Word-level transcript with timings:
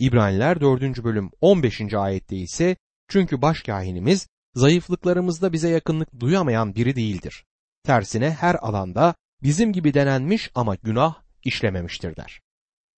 İbraniler 0.00 0.60
4. 0.60 1.04
bölüm 1.04 1.30
15. 1.40 1.94
ayette 1.94 2.36
ise 2.36 2.76
çünkü 3.08 3.42
başkahinimiz 3.42 4.28
zayıflıklarımızda 4.54 5.52
bize 5.52 5.68
yakınlık 5.68 6.20
duyamayan 6.20 6.74
biri 6.74 6.96
değildir. 6.96 7.44
Tersine 7.84 8.30
her 8.30 8.54
alanda 8.54 9.14
bizim 9.42 9.72
gibi 9.72 9.94
denenmiş 9.94 10.50
ama 10.54 10.74
günah 10.74 11.22
işlememiştir 11.44 12.16
der. 12.16 12.40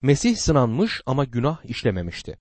Mesih 0.02 0.36
sınanmış 0.36 1.02
ama 1.06 1.24
günah 1.24 1.64
işlememişti. 1.64 2.38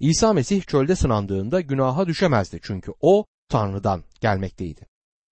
İsa 0.00 0.32
Mesih 0.32 0.62
çölde 0.62 0.96
sınandığında 0.96 1.60
günaha 1.60 2.06
düşemezdi 2.06 2.58
çünkü 2.62 2.92
o 3.00 3.24
Tanrı'dan 3.48 4.04
gelmekteydi. 4.20 4.86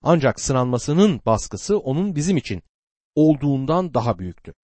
Ancak 0.03 0.41
sınanmasının 0.41 1.21
baskısı 1.27 1.79
onun 1.79 2.17
bizim 2.17 2.37
için 2.37 2.63
olduğundan 3.15 3.95
daha 3.95 4.19
büyüktü. 4.19 4.55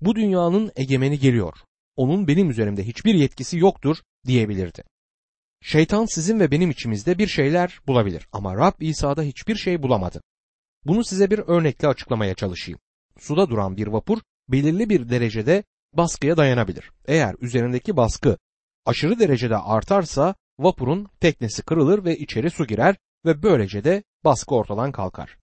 Bu 0.00 0.16
dünyanın 0.16 0.72
egemeni 0.76 1.18
geliyor. 1.18 1.54
Onun 1.96 2.28
benim 2.28 2.50
üzerimde 2.50 2.86
hiçbir 2.86 3.14
yetkisi 3.14 3.58
yoktur 3.58 3.96
diyebilirdi. 4.26 4.84
Şeytan 5.62 6.06
sizin 6.06 6.40
ve 6.40 6.50
benim 6.50 6.70
içimizde 6.70 7.18
bir 7.18 7.26
şeyler 7.26 7.80
bulabilir 7.86 8.28
ama 8.32 8.56
Rab 8.56 8.80
İsa'da 8.80 9.22
hiçbir 9.22 9.54
şey 9.54 9.82
bulamadı. 9.82 10.22
Bunu 10.84 11.04
size 11.04 11.30
bir 11.30 11.38
örnekle 11.38 11.88
açıklamaya 11.88 12.34
çalışayım. 12.34 12.80
Suda 13.18 13.50
duran 13.50 13.76
bir 13.76 13.86
vapur 13.86 14.18
belirli 14.48 14.90
bir 14.90 15.08
derecede 15.08 15.64
baskıya 15.92 16.36
dayanabilir. 16.36 16.90
Eğer 17.06 17.36
üzerindeki 17.40 17.96
baskı 17.96 18.38
aşırı 18.86 19.18
derecede 19.18 19.56
artarsa 19.56 20.34
vapurun 20.58 21.08
teknesi 21.20 21.62
kırılır 21.62 22.04
ve 22.04 22.18
içeri 22.18 22.50
su 22.50 22.66
girer 22.66 22.96
ve 23.24 23.42
böylece 23.42 23.84
de 23.84 24.02
baskı 24.24 24.54
ortadan 24.54 24.92
kalkar. 24.92 25.38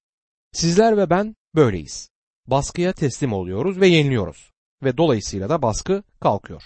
Sizler 0.52 0.98
ve 0.98 1.10
ben 1.10 1.36
böyleyiz. 1.56 2.10
Baskıya 2.48 2.94
teslim 2.94 3.34
oluyoruz 3.34 3.80
ve 3.80 3.88
yeniliyoruz 3.88 4.52
ve 4.84 4.98
dolayısıyla 4.98 5.50
da 5.50 5.62
baskı 5.62 6.04
kalkıyor. 6.22 6.64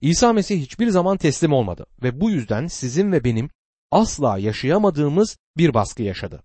İsa 0.00 0.32
Mesih 0.32 0.60
hiçbir 0.60 0.88
zaman 0.88 1.16
teslim 1.16 1.52
olmadı 1.52 1.86
ve 2.02 2.20
bu 2.20 2.30
yüzden 2.30 2.66
sizin 2.66 3.12
ve 3.12 3.24
benim 3.24 3.50
asla 3.90 4.38
yaşayamadığımız 4.38 5.38
bir 5.56 5.74
baskı 5.74 6.02
yaşadı. 6.02 6.42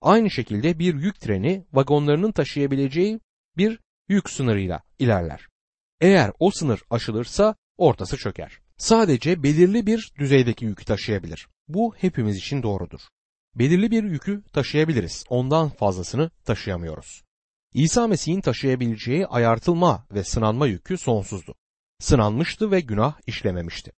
Aynı 0.00 0.30
şekilde 0.30 0.78
bir 0.78 0.94
yük 0.94 1.20
treni 1.20 1.66
vagonlarının 1.72 2.32
taşıyabileceği 2.32 3.20
bir 3.56 3.80
yük 4.08 4.30
sınırıyla 4.30 4.82
ilerler. 4.98 5.48
Eğer 6.00 6.32
o 6.38 6.50
sınır 6.50 6.82
aşılırsa 6.90 7.54
ortası 7.76 8.16
çöker. 8.16 8.58
Sadece 8.76 9.42
belirli 9.42 9.86
bir 9.86 10.12
düzeydeki 10.18 10.64
yükü 10.64 10.84
taşıyabilir. 10.84 11.48
Bu 11.68 11.94
hepimiz 11.96 12.36
için 12.36 12.62
doğrudur. 12.62 13.00
Belirli 13.54 13.90
bir 13.90 14.04
yükü 14.04 14.42
taşıyabiliriz. 14.52 15.24
Ondan 15.28 15.68
fazlasını 15.68 16.30
taşıyamıyoruz. 16.44 17.22
İsa 17.74 18.06
Mesih'in 18.06 18.40
taşıyabileceği 18.40 19.26
ayartılma 19.26 20.06
ve 20.12 20.24
sınanma 20.24 20.66
yükü 20.66 20.98
sonsuzdu. 20.98 21.54
Sınanmıştı 21.98 22.70
ve 22.70 22.80
günah 22.80 23.14
işlememişti. 23.26 23.92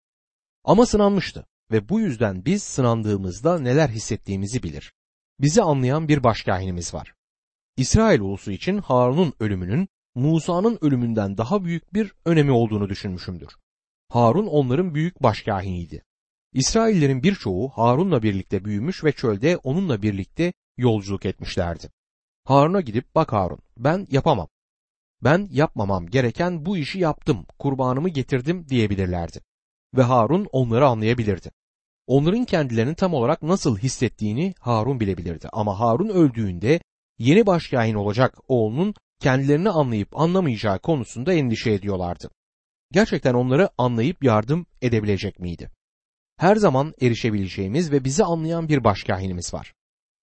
Ama 0.63 0.85
sınanmıştı 0.85 1.45
ve 1.71 1.89
bu 1.89 1.99
yüzden 1.99 2.45
biz 2.45 2.63
sınandığımızda 2.63 3.59
neler 3.59 3.89
hissettiğimizi 3.89 4.63
bilir. 4.63 4.93
Bizi 5.39 5.61
anlayan 5.61 6.07
bir 6.07 6.23
başkahinimiz 6.23 6.93
var. 6.93 7.13
İsrail 7.77 8.19
ulusu 8.19 8.51
için 8.51 8.77
Harun'un 8.77 9.33
ölümünün 9.39 9.87
Musa'nın 10.15 10.77
ölümünden 10.81 11.37
daha 11.37 11.63
büyük 11.63 11.93
bir 11.93 12.13
önemi 12.25 12.51
olduğunu 12.51 12.89
düşünmüşümdür. 12.89 13.57
Harun 14.09 14.47
onların 14.47 14.95
büyük 14.95 15.23
başkahiniydi. 15.23 16.03
İsraillerin 16.53 17.23
birçoğu 17.23 17.69
Harun'la 17.69 18.23
birlikte 18.23 18.65
büyümüş 18.65 19.03
ve 19.03 19.11
çölde 19.11 19.57
onunla 19.57 20.01
birlikte 20.01 20.53
yolculuk 20.77 21.25
etmişlerdi. 21.25 21.91
Harun'a 22.43 22.81
gidip 22.81 23.15
bak 23.15 23.33
Harun 23.33 23.59
ben 23.77 24.07
yapamam. 24.11 24.47
Ben 25.23 25.47
yapmamam 25.51 26.07
gereken 26.07 26.65
bu 26.65 26.77
işi 26.77 26.99
yaptım, 26.99 27.45
kurbanımı 27.59 28.09
getirdim 28.09 28.69
diyebilirlerdi. 28.69 29.39
Ve 29.97 30.01
Harun 30.01 30.47
onları 30.51 30.87
anlayabilirdi. 30.87 31.51
Onların 32.07 32.45
kendilerini 32.45 32.95
tam 32.95 33.13
olarak 33.13 33.43
nasıl 33.43 33.77
hissettiğini 33.77 34.53
Harun 34.59 34.99
bilebilirdi. 34.99 35.49
Ama 35.53 35.79
Harun 35.79 36.09
öldüğünde 36.09 36.79
yeni 37.19 37.45
başkahin 37.45 37.95
olacak 37.95 38.37
oğlunun 38.47 38.93
kendilerini 39.19 39.69
anlayıp 39.69 40.19
anlamayacağı 40.19 40.79
konusunda 40.79 41.33
endişe 41.33 41.71
ediyorlardı. 41.71 42.29
Gerçekten 42.91 43.33
onları 43.33 43.69
anlayıp 43.77 44.23
yardım 44.23 44.65
edebilecek 44.81 45.39
miydi? 45.39 45.71
Her 46.37 46.55
zaman 46.55 46.93
erişebileceğimiz 47.01 47.91
ve 47.91 48.03
bizi 48.03 48.23
anlayan 48.23 48.69
bir 48.69 48.83
başkahinimiz 48.83 49.53
var. 49.53 49.73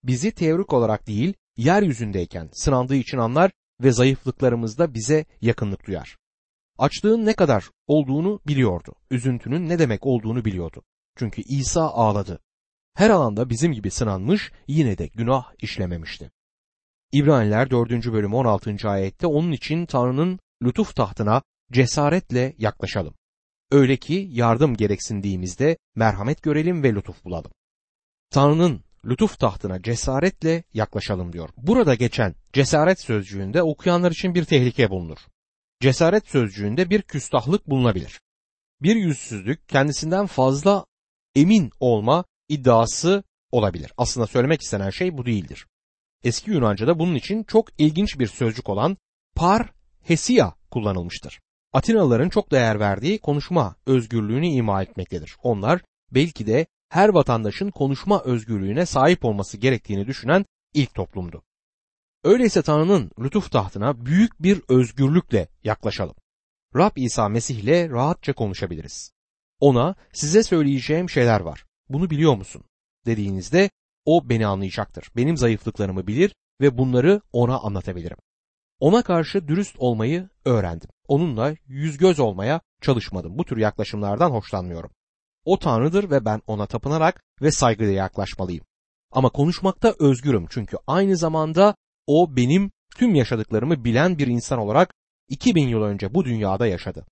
Bizi 0.09 0.33
teorik 0.33 0.73
olarak 0.73 1.07
değil, 1.07 1.35
yeryüzündeyken 1.57 2.51
sınandığı 2.53 2.95
için 2.95 3.19
anlar 3.19 3.51
ve 3.83 3.93
zayıflıklarımızda 3.93 4.95
bize 4.95 5.25
yakınlık 5.41 5.87
duyar. 5.87 6.17
Açlığın 6.79 7.27
ne 7.27 7.33
kadar 7.33 7.71
olduğunu 7.87 8.41
biliyordu. 8.47 8.95
Üzüntünün 9.11 9.69
ne 9.69 9.79
demek 9.79 10.07
olduğunu 10.07 10.45
biliyordu. 10.45 10.83
Çünkü 11.17 11.43
İsa 11.43 11.83
ağladı. 11.83 12.41
Her 12.95 13.11
alanda 13.11 13.51
bizim 13.51 13.73
gibi 13.73 13.91
sınanmış 13.91 14.53
yine 14.69 14.99
de 14.99 15.07
günah 15.07 15.53
işlememişti. 15.59 16.31
İbraniler 17.13 17.71
4. 17.71 17.91
bölüm 17.91 18.35
16. 18.35 18.77
ayette 18.89 19.27
onun 19.27 19.53
için 19.53 19.87
Tanrı'nın 19.87 20.39
lütuf 20.63 20.97
tahtına 20.97 21.43
cesaretle 21.73 22.55
yaklaşalım. 22.59 23.15
Öyle 23.71 23.97
ki 23.97 24.29
yardım 24.31 24.77
gereksindiğimizde 24.77 25.77
merhamet 25.95 26.43
görelim 26.43 26.83
ve 26.83 26.95
lütuf 26.95 27.25
bulalım. 27.25 27.53
Tanrı'nın 28.31 28.88
lütuf 29.05 29.39
tahtına 29.39 29.83
cesaretle 29.83 30.65
yaklaşalım 30.75 31.33
diyor. 31.33 31.49
Burada 31.57 31.95
geçen 31.95 32.35
cesaret 32.53 33.01
sözcüğünde 33.01 33.63
okuyanlar 33.63 34.11
için 34.11 34.35
bir 34.35 34.45
tehlike 34.45 34.91
bulunur. 34.91 35.19
Cesaret 35.81 36.29
sözcüğünde 36.29 36.91
bir 36.91 37.03
küstahlık 37.03 37.67
bulunabilir. 37.67 38.21
Bir 38.83 38.97
yüzsüzlük 38.97 39.69
kendisinden 39.69 40.27
fazla 40.27 40.85
emin 41.35 41.71
olma 41.81 42.25
iddiası 42.49 43.25
olabilir. 43.53 43.93
Aslında 43.97 44.27
söylemek 44.27 44.63
istenen 44.63 44.91
şey 44.91 45.19
bu 45.19 45.27
değildir. 45.27 45.67
Eski 46.25 46.51
Yunanca'da 46.51 46.99
bunun 46.99 47.15
için 47.15 47.45
çok 47.45 47.81
ilginç 47.81 48.19
bir 48.19 48.27
sözcük 48.27 48.69
olan 48.69 48.97
par 49.35 49.73
hesia 50.03 50.53
kullanılmıştır. 50.71 51.41
Atinalıların 51.73 52.29
çok 52.29 52.51
değer 52.51 52.81
verdiği 52.81 53.19
konuşma 53.19 53.77
özgürlüğünü 53.87 54.47
ima 54.47 54.83
etmektedir. 54.83 55.37
Onlar 55.43 55.81
belki 56.11 56.47
de 56.47 56.67
her 56.88 57.09
vatandaşın 57.09 57.71
konuşma 57.71 58.22
özgürlüğüne 58.22 58.87
sahip 58.87 59.25
olması 59.25 59.56
gerektiğini 59.56 60.06
düşünen 60.06 60.44
ilk 60.75 60.94
toplumdu. 60.94 61.43
Öyleyse 62.25 62.62
Tanrı'nın 62.62 63.10
lütuf 63.19 63.53
tahtına 63.53 64.06
büyük 64.06 64.43
bir 64.43 64.62
özgürlükle 64.69 65.49
yaklaşalım. 65.65 66.15
Rab 66.76 66.97
İsa 66.97 67.28
Mesih 67.28 67.59
ile 67.59 67.88
rahatça 67.88 68.32
konuşabiliriz. 68.32 69.12
Ona 69.60 69.94
size 70.12 70.43
söyleyeceğim 70.43 71.10
şeyler 71.10 71.41
var. 71.41 71.65
Bunu 71.88 72.10
biliyor 72.10 72.37
musun? 72.37 72.65
dediğinizde 73.09 73.70
o 74.05 74.28
beni 74.28 74.47
anlayacaktır. 74.47 75.10
Benim 75.16 75.37
zayıflıklarımı 75.37 76.06
bilir 76.06 76.34
ve 76.60 76.78
bunları 76.78 77.20
ona 77.32 77.59
anlatabilirim. 77.59 78.16
Ona 78.81 79.03
karşı 79.03 79.49
dürüst 79.49 79.76
olmayı 79.78 80.28
öğrendim. 80.44 80.88
Onunla 81.09 81.55
yüz 81.66 81.99
göz 81.99 82.20
olmaya 82.20 82.60
çalışmadım. 82.82 83.38
Bu 83.38 83.44
tür 83.44 83.56
yaklaşımlardan 83.56 84.31
hoşlanmıyorum. 84.31 84.91
O 85.49 85.59
Tanrı'dır 85.59 86.11
ve 86.11 86.25
ben 86.25 86.43
ona 86.47 86.67
tapınarak 86.67 87.23
ve 87.43 87.51
saygıyla 87.51 87.93
yaklaşmalıyım. 87.93 88.65
Ama 89.11 89.31
konuşmakta 89.31 89.95
özgürüm 89.99 90.47
çünkü 90.51 90.77
aynı 90.87 91.17
zamanda 91.17 91.75
o 92.07 92.37
benim 92.37 92.71
tüm 92.97 93.15
yaşadıklarımı 93.15 93.85
bilen 93.85 94.19
bir 94.19 94.27
insan 94.27 94.59
olarak 94.59 94.95
2000 95.29 95.69
yıl 95.69 95.83
önce 95.83 96.15
bu 96.15 96.25
dünyada 96.25 96.67
yaşadı. 96.67 97.07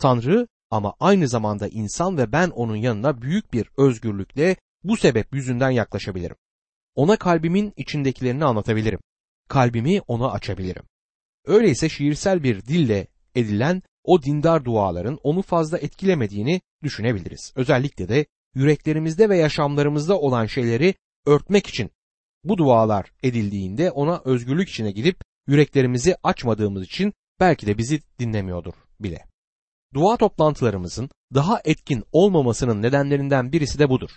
Tanrı 0.00 0.46
ama 0.70 0.94
aynı 1.00 1.28
zamanda 1.28 1.68
insan 1.68 2.18
ve 2.18 2.32
ben 2.32 2.50
onun 2.50 2.76
yanına 2.76 3.22
büyük 3.22 3.52
bir 3.52 3.68
özgürlükle 3.78 4.56
bu 4.84 4.96
sebep 4.96 5.34
yüzünden 5.34 5.70
yaklaşabilirim. 5.70 6.36
Ona 6.94 7.16
kalbimin 7.16 7.72
içindekilerini 7.76 8.44
anlatabilirim. 8.44 9.00
Kalbimi 9.48 10.00
ona 10.00 10.30
açabilirim. 10.30 10.82
Öyleyse 11.44 11.88
şiirsel 11.88 12.42
bir 12.42 12.66
dille 12.66 13.06
edilen 13.34 13.82
o 14.04 14.22
dindar 14.22 14.64
duaların 14.64 15.18
onu 15.22 15.42
fazla 15.42 15.78
etkilemediğini 15.78 16.60
düşünebiliriz. 16.82 17.52
Özellikle 17.56 18.08
de 18.08 18.26
yüreklerimizde 18.54 19.28
ve 19.28 19.36
yaşamlarımızda 19.36 20.20
olan 20.20 20.46
şeyleri 20.46 20.94
örtmek 21.26 21.66
için 21.66 21.90
bu 22.44 22.58
dualar 22.58 23.10
edildiğinde 23.22 23.90
ona 23.90 24.22
özgürlük 24.24 24.68
içine 24.68 24.90
gidip 24.90 25.16
yüreklerimizi 25.46 26.16
açmadığımız 26.22 26.84
için 26.84 27.12
belki 27.40 27.66
de 27.66 27.78
bizi 27.78 28.00
dinlemiyordur 28.18 28.74
bile. 29.00 29.24
Dua 29.94 30.16
toplantılarımızın 30.16 31.10
daha 31.34 31.60
etkin 31.64 32.04
olmamasının 32.12 32.82
nedenlerinden 32.82 33.52
birisi 33.52 33.78
de 33.78 33.90
budur. 33.90 34.10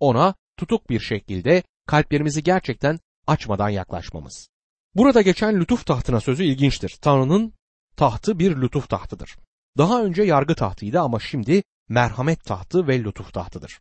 Ona 0.00 0.34
tutuk 0.56 0.90
bir 0.90 1.00
şekilde 1.00 1.62
kalplerimizi 1.86 2.42
gerçekten 2.42 2.98
açmadan 3.26 3.68
yaklaşmamız. 3.68 4.48
Burada 4.94 5.22
geçen 5.22 5.60
lütuf 5.60 5.86
tahtına 5.86 6.20
sözü 6.20 6.44
ilginçtir. 6.44 6.98
Tanrı'nın 7.02 7.52
tahtı 7.96 8.38
bir 8.38 8.56
lütuf 8.56 8.88
tahtıdır. 8.88 9.36
Daha 9.78 10.04
önce 10.04 10.22
yargı 10.22 10.54
tahtıydı 10.54 11.00
ama 11.00 11.20
şimdi 11.20 11.62
merhamet 11.88 12.44
tahtı 12.44 12.88
ve 12.88 13.04
lütuf 13.04 13.32
tahtıdır. 13.32 13.80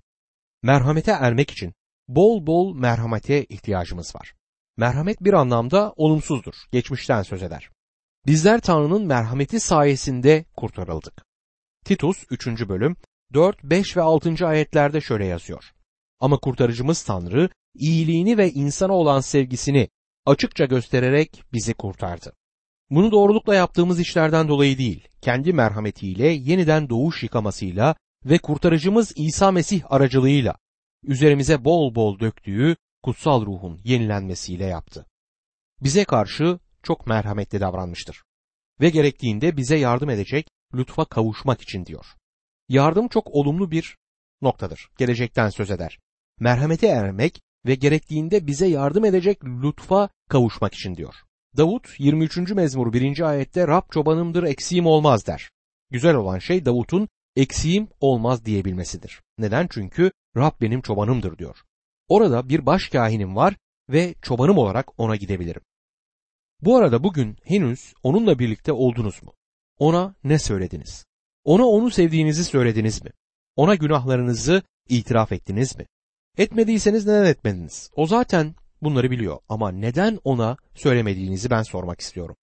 Merhamete 0.63 1.11
ermek 1.11 1.51
için 1.51 1.73
bol 2.07 2.47
bol 2.47 2.75
merhamete 2.75 3.45
ihtiyacımız 3.45 4.15
var. 4.15 4.33
Merhamet 4.77 5.21
bir 5.21 5.33
anlamda 5.33 5.93
olumsuzdur, 5.95 6.53
geçmişten 6.71 7.23
söz 7.23 7.43
eder. 7.43 7.69
Bizler 8.25 8.61
Tanrı'nın 8.61 9.05
merhameti 9.05 9.59
sayesinde 9.59 10.45
kurtarıldık. 10.55 11.25
Titus 11.85 12.23
3. 12.29 12.47
bölüm 12.47 12.95
4, 13.33 13.63
5 13.63 13.97
ve 13.97 14.01
6. 14.01 14.47
ayetlerde 14.47 15.01
şöyle 15.01 15.25
yazıyor. 15.25 15.73
Ama 16.19 16.37
kurtarıcımız 16.37 17.03
Tanrı 17.03 17.49
iyiliğini 17.75 18.37
ve 18.37 18.51
insana 18.51 18.93
olan 18.93 19.19
sevgisini 19.19 19.89
açıkça 20.25 20.65
göstererek 20.65 21.43
bizi 21.53 21.73
kurtardı. 21.73 22.33
Bunu 22.89 23.11
doğrulukla 23.11 23.55
yaptığımız 23.55 23.99
işlerden 23.99 24.47
dolayı 24.47 24.77
değil, 24.77 25.07
kendi 25.21 25.53
merhametiyle 25.53 26.27
yeniden 26.27 26.89
doğuş 26.89 27.23
yıkamasıyla 27.23 27.95
ve 28.25 28.37
kurtarıcımız 28.37 29.11
İsa 29.15 29.51
Mesih 29.51 29.83
aracılığıyla 29.89 30.55
üzerimize 31.03 31.65
bol 31.65 31.95
bol 31.95 32.19
döktüğü 32.19 32.75
kutsal 33.03 33.45
ruhun 33.45 33.79
yenilenmesiyle 33.83 34.65
yaptı. 34.65 35.05
Bize 35.81 36.03
karşı 36.03 36.59
çok 36.83 37.07
merhametli 37.07 37.59
davranmıştır. 37.61 38.23
Ve 38.81 38.89
gerektiğinde 38.89 39.57
bize 39.57 39.75
yardım 39.75 40.09
edecek 40.09 40.47
lütfa 40.75 41.05
kavuşmak 41.05 41.61
için 41.61 41.85
diyor. 41.85 42.05
Yardım 42.69 43.07
çok 43.07 43.27
olumlu 43.27 43.71
bir 43.71 43.97
noktadır. 44.41 44.89
Gelecekten 44.97 45.49
söz 45.49 45.71
eder. 45.71 45.99
Merhamete 46.39 46.87
ermek 46.87 47.41
ve 47.65 47.75
gerektiğinde 47.75 48.47
bize 48.47 48.67
yardım 48.67 49.05
edecek 49.05 49.43
lütfa 49.43 50.09
kavuşmak 50.29 50.73
için 50.73 50.95
diyor. 50.95 51.15
Davut 51.57 51.99
23. 51.99 52.37
mezmur 52.37 52.93
1. 52.93 53.19
ayette 53.19 53.67
Rab 53.67 53.91
çobanımdır 53.91 54.43
eksiğim 54.43 54.85
olmaz 54.85 55.27
der. 55.27 55.49
Güzel 55.91 56.15
olan 56.15 56.39
şey 56.39 56.65
Davut'un 56.65 57.07
eksiğim 57.35 57.87
olmaz 57.99 58.45
diyebilmesidir. 58.45 59.21
Neden? 59.37 59.67
Çünkü 59.71 60.11
Rab 60.37 60.61
benim 60.61 60.81
çobanımdır 60.81 61.37
diyor. 61.37 61.57
Orada 62.07 62.49
bir 62.49 62.65
baş 62.65 62.89
kahinim 62.89 63.35
var 63.35 63.57
ve 63.89 64.15
çobanım 64.21 64.57
olarak 64.57 64.99
ona 64.99 65.15
gidebilirim. 65.15 65.61
Bu 66.61 66.77
arada 66.77 67.03
bugün 67.03 67.37
henüz 67.43 67.93
onunla 68.03 68.39
birlikte 68.39 68.71
oldunuz 68.71 69.23
mu? 69.23 69.33
Ona 69.77 70.15
ne 70.23 70.39
söylediniz? 70.39 71.05
Ona 71.43 71.65
onu 71.65 71.91
sevdiğinizi 71.91 72.45
söylediniz 72.45 73.03
mi? 73.03 73.11
Ona 73.55 73.75
günahlarınızı 73.75 74.61
itiraf 74.89 75.31
ettiniz 75.31 75.77
mi? 75.77 75.85
Etmediyseniz 76.37 77.05
neden 77.05 77.25
etmediniz? 77.25 77.89
O 77.95 78.07
zaten 78.07 78.55
bunları 78.83 79.11
biliyor 79.11 79.37
ama 79.49 79.71
neden 79.71 80.19
ona 80.23 80.57
söylemediğinizi 80.75 81.49
ben 81.49 81.63
sormak 81.63 82.01
istiyorum. 82.01 82.35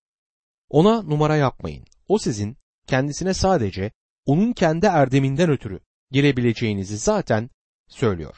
Ona 0.69 1.03
numara 1.03 1.37
yapmayın. 1.37 1.85
O 2.09 2.19
sizin 2.19 2.57
kendisine 2.87 3.35
sadece 3.35 3.93
onun 4.27 4.53
kendi 4.53 4.87
erdeminden 4.87 5.51
ötürü 5.51 5.81
gelebileceğinizi 6.11 6.99
zaten 6.99 7.51
söylüyor. 7.89 8.37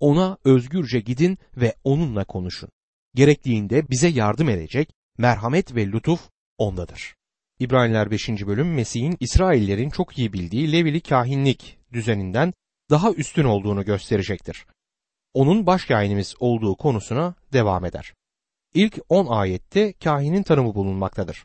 Ona 0.00 0.38
özgürce 0.44 1.00
gidin 1.00 1.38
ve 1.56 1.74
onunla 1.84 2.24
konuşun. 2.24 2.68
Gerektiğinde 3.14 3.90
bize 3.90 4.08
yardım 4.08 4.48
edecek 4.48 4.90
merhamet 5.18 5.74
ve 5.74 5.86
lütuf 5.86 6.20
ondadır. 6.58 7.14
İbraniler 7.58 8.10
5. 8.10 8.28
bölüm 8.28 8.74
Mesih'in 8.74 9.16
İsraillerin 9.20 9.90
çok 9.90 10.18
iyi 10.18 10.32
bildiği 10.32 10.72
Levili 10.72 11.00
kahinlik 11.00 11.78
düzeninden 11.92 12.52
daha 12.90 13.12
üstün 13.12 13.44
olduğunu 13.44 13.84
gösterecektir. 13.84 14.66
Onun 15.36 15.66
baş 15.66 15.84
kahinimiz 15.84 16.34
olduğu 16.40 16.76
konusuna 16.76 17.34
devam 17.52 17.84
eder. 17.84 18.14
İlk 18.74 18.98
10 19.08 19.26
ayette 19.26 19.92
kahinin 19.92 20.42
tanımı 20.42 20.74
bulunmaktadır. 20.74 21.44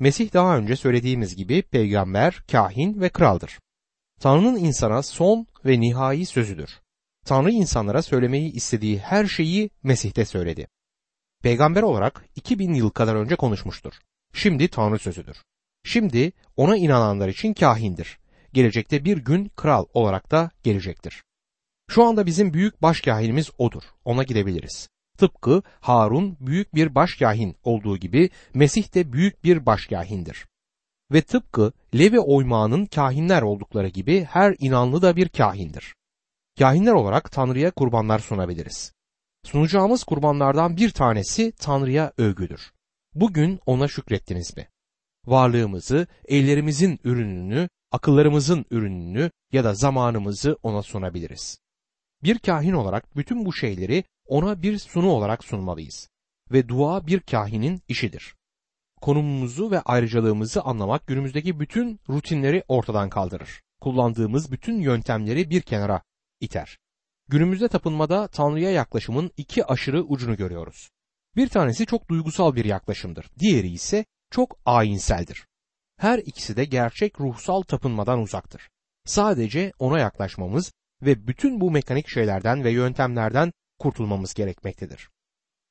Mesih 0.00 0.32
daha 0.32 0.56
önce 0.56 0.76
söylediğimiz 0.76 1.36
gibi 1.36 1.62
peygamber, 1.62 2.42
kahin 2.52 3.00
ve 3.00 3.08
kraldır. 3.08 3.58
Tanrı'nın 4.20 4.56
insana 4.56 5.02
son 5.02 5.46
ve 5.64 5.80
nihai 5.80 6.26
sözüdür. 6.26 6.80
Tanrı 7.26 7.50
insanlara 7.50 8.02
söylemeyi 8.02 8.52
istediği 8.52 8.98
her 8.98 9.26
şeyi 9.26 9.70
Mesih'te 9.82 10.24
söyledi. 10.24 10.66
Peygamber 11.42 11.82
olarak 11.82 12.24
2000 12.36 12.74
yıl 12.74 12.90
kadar 12.90 13.14
önce 13.14 13.36
konuşmuştur. 13.36 13.94
Şimdi 14.34 14.68
Tanrı 14.68 14.98
sözüdür. 14.98 15.36
Şimdi 15.84 16.32
ona 16.56 16.76
inananlar 16.76 17.28
için 17.28 17.54
kahindir. 17.54 18.18
Gelecekte 18.52 19.04
bir 19.04 19.18
gün 19.18 19.50
kral 19.56 19.84
olarak 19.94 20.30
da 20.30 20.50
gelecektir. 20.62 21.22
Şu 21.90 22.04
anda 22.04 22.26
bizim 22.26 22.54
büyük 22.54 22.82
başkahinimiz 22.82 23.50
odur. 23.58 23.82
Ona 24.04 24.22
gidebiliriz. 24.22 24.88
Tıpkı 25.18 25.62
Harun 25.80 26.36
büyük 26.40 26.74
bir 26.74 26.94
başkahin 26.94 27.56
olduğu 27.64 27.96
gibi 27.96 28.30
Mesih 28.54 28.94
de 28.94 29.12
büyük 29.12 29.44
bir 29.44 29.66
başkahindir. 29.66 30.46
Ve 31.12 31.22
tıpkı 31.22 31.72
Levi 31.94 32.20
oymağının 32.20 32.86
kahinler 32.86 33.42
oldukları 33.42 33.88
gibi 33.88 34.24
her 34.24 34.56
inanlı 34.58 35.02
da 35.02 35.16
bir 35.16 35.28
kahindir. 35.28 35.94
Kahinler 36.58 36.92
olarak 36.92 37.32
Tanrı'ya 37.32 37.70
kurbanlar 37.70 38.18
sunabiliriz. 38.18 38.92
Sunacağımız 39.44 40.04
kurbanlardan 40.04 40.76
bir 40.76 40.90
tanesi 40.90 41.52
Tanrı'ya 41.52 42.12
övgüdür. 42.18 42.72
Bugün 43.14 43.60
ona 43.66 43.88
şükrettiniz 43.88 44.56
mi? 44.56 44.68
Varlığımızı, 45.26 46.06
ellerimizin 46.28 47.00
ürününü, 47.04 47.68
akıllarımızın 47.92 48.64
ürününü 48.70 49.30
ya 49.52 49.64
da 49.64 49.74
zamanımızı 49.74 50.58
ona 50.62 50.82
sunabiliriz. 50.82 51.63
Bir 52.24 52.38
kahin 52.38 52.72
olarak 52.72 53.16
bütün 53.16 53.46
bu 53.46 53.52
şeyleri 53.52 54.04
ona 54.26 54.62
bir 54.62 54.78
sunu 54.78 55.08
olarak 55.08 55.44
sunmalıyız. 55.44 56.08
Ve 56.52 56.68
dua 56.68 57.06
bir 57.06 57.20
kahinin 57.20 57.82
işidir. 57.88 58.34
Konumumuzu 59.00 59.70
ve 59.70 59.80
ayrıcalığımızı 59.80 60.62
anlamak 60.62 61.06
günümüzdeki 61.06 61.60
bütün 61.60 62.00
rutinleri 62.08 62.64
ortadan 62.68 63.10
kaldırır. 63.10 63.62
Kullandığımız 63.80 64.52
bütün 64.52 64.80
yöntemleri 64.80 65.50
bir 65.50 65.62
kenara 65.62 66.02
iter. 66.40 66.78
Günümüzde 67.28 67.68
tapınmada 67.68 68.28
Tanrı'ya 68.28 68.70
yaklaşımın 68.70 69.30
iki 69.36 69.64
aşırı 69.64 70.02
ucunu 70.02 70.36
görüyoruz. 70.36 70.90
Bir 71.36 71.48
tanesi 71.48 71.86
çok 71.86 72.08
duygusal 72.08 72.54
bir 72.54 72.64
yaklaşımdır. 72.64 73.30
Diğeri 73.38 73.68
ise 73.68 74.04
çok 74.30 74.58
ayinseldir. 74.64 75.46
Her 75.96 76.18
ikisi 76.18 76.56
de 76.56 76.64
gerçek 76.64 77.20
ruhsal 77.20 77.62
tapınmadan 77.62 78.20
uzaktır. 78.20 78.70
Sadece 79.04 79.72
ona 79.78 79.98
yaklaşmamız 79.98 80.72
ve 81.04 81.26
bütün 81.26 81.60
bu 81.60 81.70
mekanik 81.70 82.08
şeylerden 82.08 82.64
ve 82.64 82.70
yöntemlerden 82.70 83.52
kurtulmamız 83.78 84.34
gerekmektedir. 84.34 85.08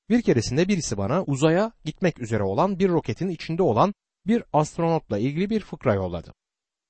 Bir 0.09 0.21
keresinde 0.21 0.67
birisi 0.67 0.97
bana 0.97 1.23
uzaya 1.23 1.71
gitmek 1.85 2.19
üzere 2.19 2.43
olan 2.43 2.79
bir 2.79 2.89
roketin 2.89 3.29
içinde 3.29 3.63
olan 3.63 3.93
bir 4.27 4.43
astronotla 4.53 5.17
ilgili 5.17 5.49
bir 5.49 5.59
fıkra 5.59 5.93
yolladı. 5.93 6.33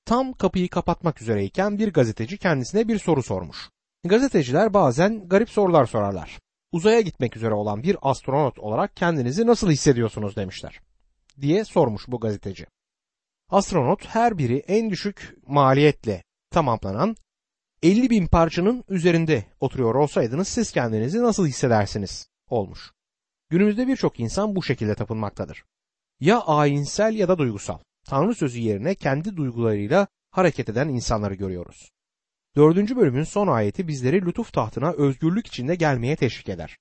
Tam 0.06 0.34
kapıyı 0.34 0.70
kapatmak 0.70 1.22
üzereyken 1.22 1.80
bir 1.80 1.94
gazeteci 1.94 2.38
kendisine 2.38 2.88
bir 2.88 3.00
soru 3.00 3.24
sormuş. 3.24 3.70
Gazeteciler 4.04 4.74
bazen 4.74 5.28
garip 5.28 5.50
sorular 5.50 5.86
sorarlar. 5.86 6.40
Uzaya 6.72 7.02
gitmek 7.02 7.38
üzere 7.38 7.54
olan 7.54 7.84
bir 7.84 7.98
astronot 8.02 8.60
olarak 8.60 8.96
kendinizi 8.96 9.48
nasıl 9.48 9.72
hissediyorsunuz 9.72 10.36
demişler. 10.36 10.80
Diye 11.42 11.66
sormuş 11.66 12.08
bu 12.08 12.20
gazeteci. 12.20 12.66
Astronot 13.50 14.06
her 14.06 14.38
biri 14.38 14.58
en 14.58 14.90
düşük 14.90 15.36
maliyetle 15.48 16.24
tamamlanan 16.52 17.16
50 17.84 18.10
bin 18.10 18.28
parçanın 18.28 18.84
üzerinde 18.90 19.46
oturuyor 19.60 19.96
olsaydınız 19.96 20.48
siz 20.48 20.72
kendinizi 20.72 21.24
nasıl 21.24 21.48
hissedersiniz 21.48 22.30
olmuş. 22.50 22.92
Günümüzde 23.50 23.88
birçok 23.88 24.20
insan 24.20 24.56
bu 24.56 24.64
şekilde 24.64 24.96
tapınmaktadır. 24.96 25.64
Ya 26.20 26.40
ayinsel 26.42 27.16
ya 27.16 27.28
da 27.28 27.38
duygusal. 27.38 27.80
Tanrı 28.06 28.36
sözü 28.36 28.60
yerine 28.60 28.96
kendi 28.96 29.38
duygularıyla 29.38 30.08
hareket 30.32 30.70
eden 30.70 30.88
insanları 30.88 31.34
görüyoruz. 31.34 31.92
Dördüncü 32.56 32.96
bölümün 32.96 33.24
son 33.24 33.48
ayeti 33.48 33.88
bizleri 33.88 34.26
lütuf 34.26 34.54
tahtına 34.54 34.92
özgürlük 34.92 35.48
içinde 35.48 35.76
gelmeye 35.76 36.16
teşvik 36.16 36.50
eder. 36.50 36.78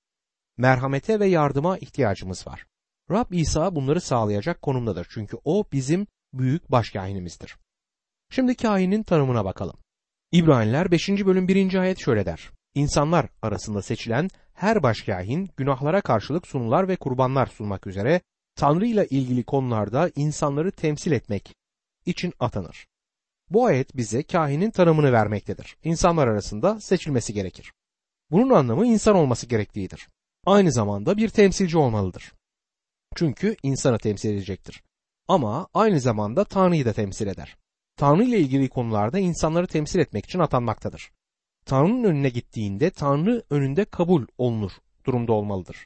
Merhamete 0.57 1.19
ve 1.19 1.27
yardıma 1.27 1.77
ihtiyacımız 1.77 2.47
var. 2.47 2.65
Rab 3.11 3.31
İsa 3.31 3.75
bunları 3.75 4.01
sağlayacak 4.01 4.61
konumdadır 4.61 5.07
çünkü 5.09 5.37
o 5.43 5.65
bizim 5.71 6.07
büyük 6.33 6.71
başkahinimizdir. 6.71 7.57
Şimdi 8.29 8.55
kahinin 8.55 9.03
tanımına 9.03 9.45
bakalım. 9.45 9.82
İbraniler 10.33 10.91
5. 10.91 11.09
bölüm 11.09 11.47
1. 11.47 11.73
ayet 11.73 11.99
şöyle 11.99 12.25
der. 12.25 12.51
İnsanlar 12.75 13.29
arasında 13.41 13.81
seçilen 13.81 14.29
her 14.53 14.83
başkahin 14.83 15.49
günahlara 15.57 16.01
karşılık 16.01 16.47
sunular 16.47 16.87
ve 16.87 16.95
kurbanlar 16.95 17.45
sunmak 17.45 17.87
üzere 17.87 18.21
Tanrı 18.55 18.85
ile 18.85 19.07
ilgili 19.07 19.43
konularda 19.43 20.11
insanları 20.15 20.71
temsil 20.71 21.11
etmek 21.11 21.55
için 22.05 22.33
atanır. 22.39 22.87
Bu 23.49 23.65
ayet 23.65 23.97
bize 23.97 24.23
kahinin 24.23 24.71
tanımını 24.71 25.11
vermektedir. 25.11 25.77
İnsanlar 25.83 26.27
arasında 26.27 26.81
seçilmesi 26.81 27.33
gerekir. 27.33 27.73
Bunun 28.31 28.49
anlamı 28.49 28.87
insan 28.87 29.15
olması 29.15 29.47
gerektiğidir. 29.47 30.07
Aynı 30.45 30.71
zamanda 30.71 31.17
bir 31.17 31.29
temsilci 31.29 31.77
olmalıdır. 31.77 32.33
Çünkü 33.15 33.55
insanı 33.63 33.97
temsil 33.97 34.29
edecektir. 34.29 34.83
Ama 35.27 35.67
aynı 35.73 35.99
zamanda 35.99 36.43
Tanrı'yı 36.43 36.85
da 36.85 36.93
temsil 36.93 37.27
eder. 37.27 37.57
Tanrı 37.97 38.23
ile 38.23 38.39
ilgili 38.39 38.69
konularda 38.69 39.19
insanları 39.19 39.67
temsil 39.67 39.99
etmek 39.99 40.25
için 40.25 40.39
atanmaktadır. 40.39 41.11
Tanrı'nın 41.65 42.03
önüne 42.03 42.29
gittiğinde 42.29 42.89
Tanrı 42.89 43.43
önünde 43.49 43.85
kabul 43.85 44.25
olunur 44.37 44.71
durumda 45.05 45.33
olmalıdır. 45.33 45.85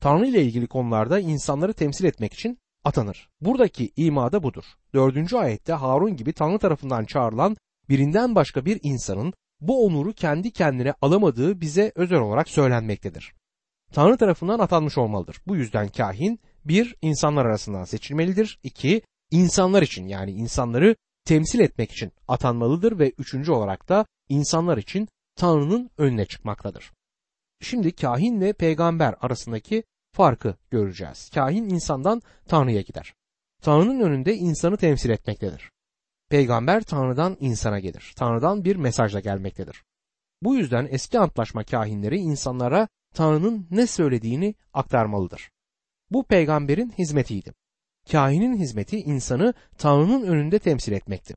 Tanrı 0.00 0.26
ile 0.26 0.42
ilgili 0.42 0.66
konularda 0.66 1.20
insanları 1.20 1.72
temsil 1.74 2.04
etmek 2.04 2.32
için 2.32 2.58
atanır. 2.84 3.28
Buradaki 3.40 3.92
imada 3.96 4.42
budur. 4.42 4.64
Dördüncü 4.94 5.36
ayette 5.36 5.72
Harun 5.72 6.16
gibi 6.16 6.32
Tanrı 6.32 6.58
tarafından 6.58 7.04
çağrılan 7.04 7.56
birinden 7.88 8.34
başka 8.34 8.64
bir 8.64 8.80
insanın 8.82 9.32
bu 9.60 9.86
onuru 9.86 10.12
kendi 10.12 10.50
kendine 10.50 10.94
alamadığı 11.02 11.60
bize 11.60 11.92
özel 11.94 12.18
olarak 12.18 12.48
söylenmektedir. 12.48 13.34
Tanrı 13.92 14.16
tarafından 14.16 14.58
atanmış 14.58 14.98
olmalıdır. 14.98 15.40
Bu 15.46 15.56
yüzden 15.56 15.88
kahin 15.88 16.40
bir 16.64 16.96
insanlar 17.02 17.46
arasından 17.46 17.84
seçilmelidir. 17.84 18.58
İki 18.62 19.02
insanlar 19.30 19.82
için 19.82 20.06
yani 20.06 20.32
insanları 20.32 20.96
temsil 21.24 21.60
etmek 21.60 21.92
için 21.92 22.12
atanmalıdır 22.28 22.98
ve 22.98 23.12
üçüncü 23.18 23.52
olarak 23.52 23.88
da 23.88 24.06
insanlar 24.28 24.78
için 24.78 25.08
Tanrı'nın 25.36 25.90
önüne 25.98 26.26
çıkmaktadır. 26.26 26.92
Şimdi 27.60 27.92
kahin 27.92 28.40
ve 28.40 28.52
peygamber 28.52 29.14
arasındaki 29.20 29.84
farkı 30.12 30.56
göreceğiz. 30.70 31.30
Kahin 31.34 31.68
insandan 31.68 32.22
Tanrı'ya 32.48 32.80
gider. 32.80 33.14
Tanrı'nın 33.62 34.00
önünde 34.00 34.34
insanı 34.34 34.76
temsil 34.76 35.10
etmektedir. 35.10 35.70
Peygamber 36.28 36.82
Tanrı'dan 36.82 37.36
insana 37.40 37.80
gelir. 37.80 38.12
Tanrı'dan 38.16 38.64
bir 38.64 38.76
mesajla 38.76 39.20
gelmektedir. 39.20 39.84
Bu 40.42 40.54
yüzden 40.54 40.88
eski 40.90 41.18
antlaşma 41.18 41.64
kahinleri 41.64 42.16
insanlara 42.16 42.88
Tanrı'nın 43.14 43.66
ne 43.70 43.86
söylediğini 43.86 44.54
aktarmalıdır. 44.72 45.50
Bu 46.10 46.24
peygamberin 46.24 46.94
hizmetiydi. 46.98 47.54
Kahinin 48.12 48.56
hizmeti 48.56 49.00
insanı 49.00 49.54
Tanrı'nın 49.78 50.22
önünde 50.22 50.58
temsil 50.58 50.92
etmekti. 50.92 51.34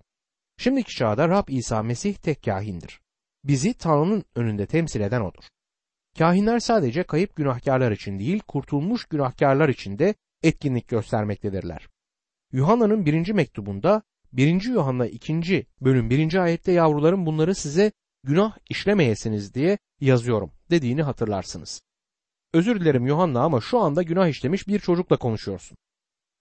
Şimdiki 0.58 0.96
çağda 0.96 1.30
Rab 1.30 1.48
İsa 1.48 1.84
Mesih 1.84 2.16
tek 2.16 2.44
kahindir. 2.44 3.02
Bizi 3.44 3.74
Tanrı'nın 3.74 4.24
önünde 4.36 4.66
temsil 4.66 5.02
eden 5.02 5.22
odur. 5.22 5.44
Kahinler 6.18 6.60
sadece 6.60 7.04
kayıp 7.04 7.36
günahkarlar 7.36 7.92
için 7.92 8.20
değil, 8.20 8.40
kurtulmuş 8.40 9.06
günahkarlar 9.06 9.70
için 9.70 10.00
de 10.00 10.16
etkinlik 10.44 10.88
göstermektedirler. 10.88 11.88
Yuhanna'nın 12.52 13.06
birinci 13.06 13.34
mektubunda 13.34 14.02
1. 14.34 14.64
Yuhanna 14.64 15.08
2. 15.08 15.66
bölüm 15.82 16.10
1. 16.10 16.34
ayette 16.34 16.72
yavrularım 16.72 17.26
bunları 17.26 17.56
size 17.56 17.92
günah 18.24 18.58
işlemeyesiniz 18.70 19.54
diye 19.54 19.78
yazıyorum 20.00 20.52
dediğini 20.72 21.04
hatırlarsınız. 21.04 21.82
Özür 22.54 22.80
dilerim 22.80 23.08
Yuhanna 23.08 23.42
ama 23.42 23.62
şu 23.62 23.80
anda 23.80 24.04
günah 24.04 24.28
işlemiş 24.28 24.68
bir 24.68 24.80
çocukla 24.80 25.18
konuşuyorsun. 25.18 25.78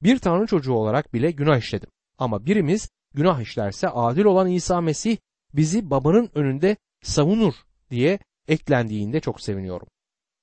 Bir 0.03 0.19
tanrı 0.19 0.47
çocuğu 0.47 0.73
olarak 0.73 1.15
bile 1.15 1.31
günah 1.31 1.59
işledim. 1.59 1.91
Ama 2.19 2.47
birimiz 2.47 2.91
günah 3.15 3.41
işlerse 3.41 3.89
adil 3.89 4.25
olan 4.25 4.51
İsa 4.51 4.81
Mesih 4.81 5.17
bizi 5.55 5.91
babanın 5.91 6.31
önünde 6.35 6.77
savunur 7.03 7.55
diye 7.91 8.19
eklendiğinde 8.49 9.21
çok 9.21 9.41
seviniyorum. 9.41 9.89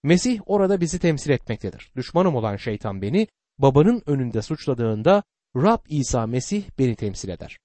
Mesih 0.03 0.39
orada 0.45 0.81
bizi 0.81 0.99
temsil 0.99 1.29
etmektedir. 1.29 1.91
Düşmanım 1.95 2.35
olan 2.35 2.55
şeytan 2.55 3.01
beni 3.01 3.27
babanın 3.57 4.03
önünde 4.05 4.41
suçladığında 4.41 5.23
Rab 5.55 5.79
İsa 5.89 6.27
Mesih 6.27 6.63
beni 6.79 6.95
temsil 6.95 7.29
eder. 7.29 7.57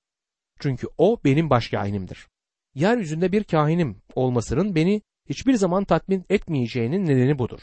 Çünkü 0.60 0.86
o 0.98 1.20
benim 1.24 1.50
baş 1.50 1.68
kahinimdir. 1.68 2.28
Yeryüzünde 2.74 3.32
bir 3.32 3.44
kahinim 3.44 4.02
olmasının 4.14 4.74
beni 4.74 5.02
hiçbir 5.28 5.54
zaman 5.54 5.84
tatmin 5.84 6.24
etmeyeceğinin 6.30 7.06
nedeni 7.06 7.38
budur. 7.38 7.60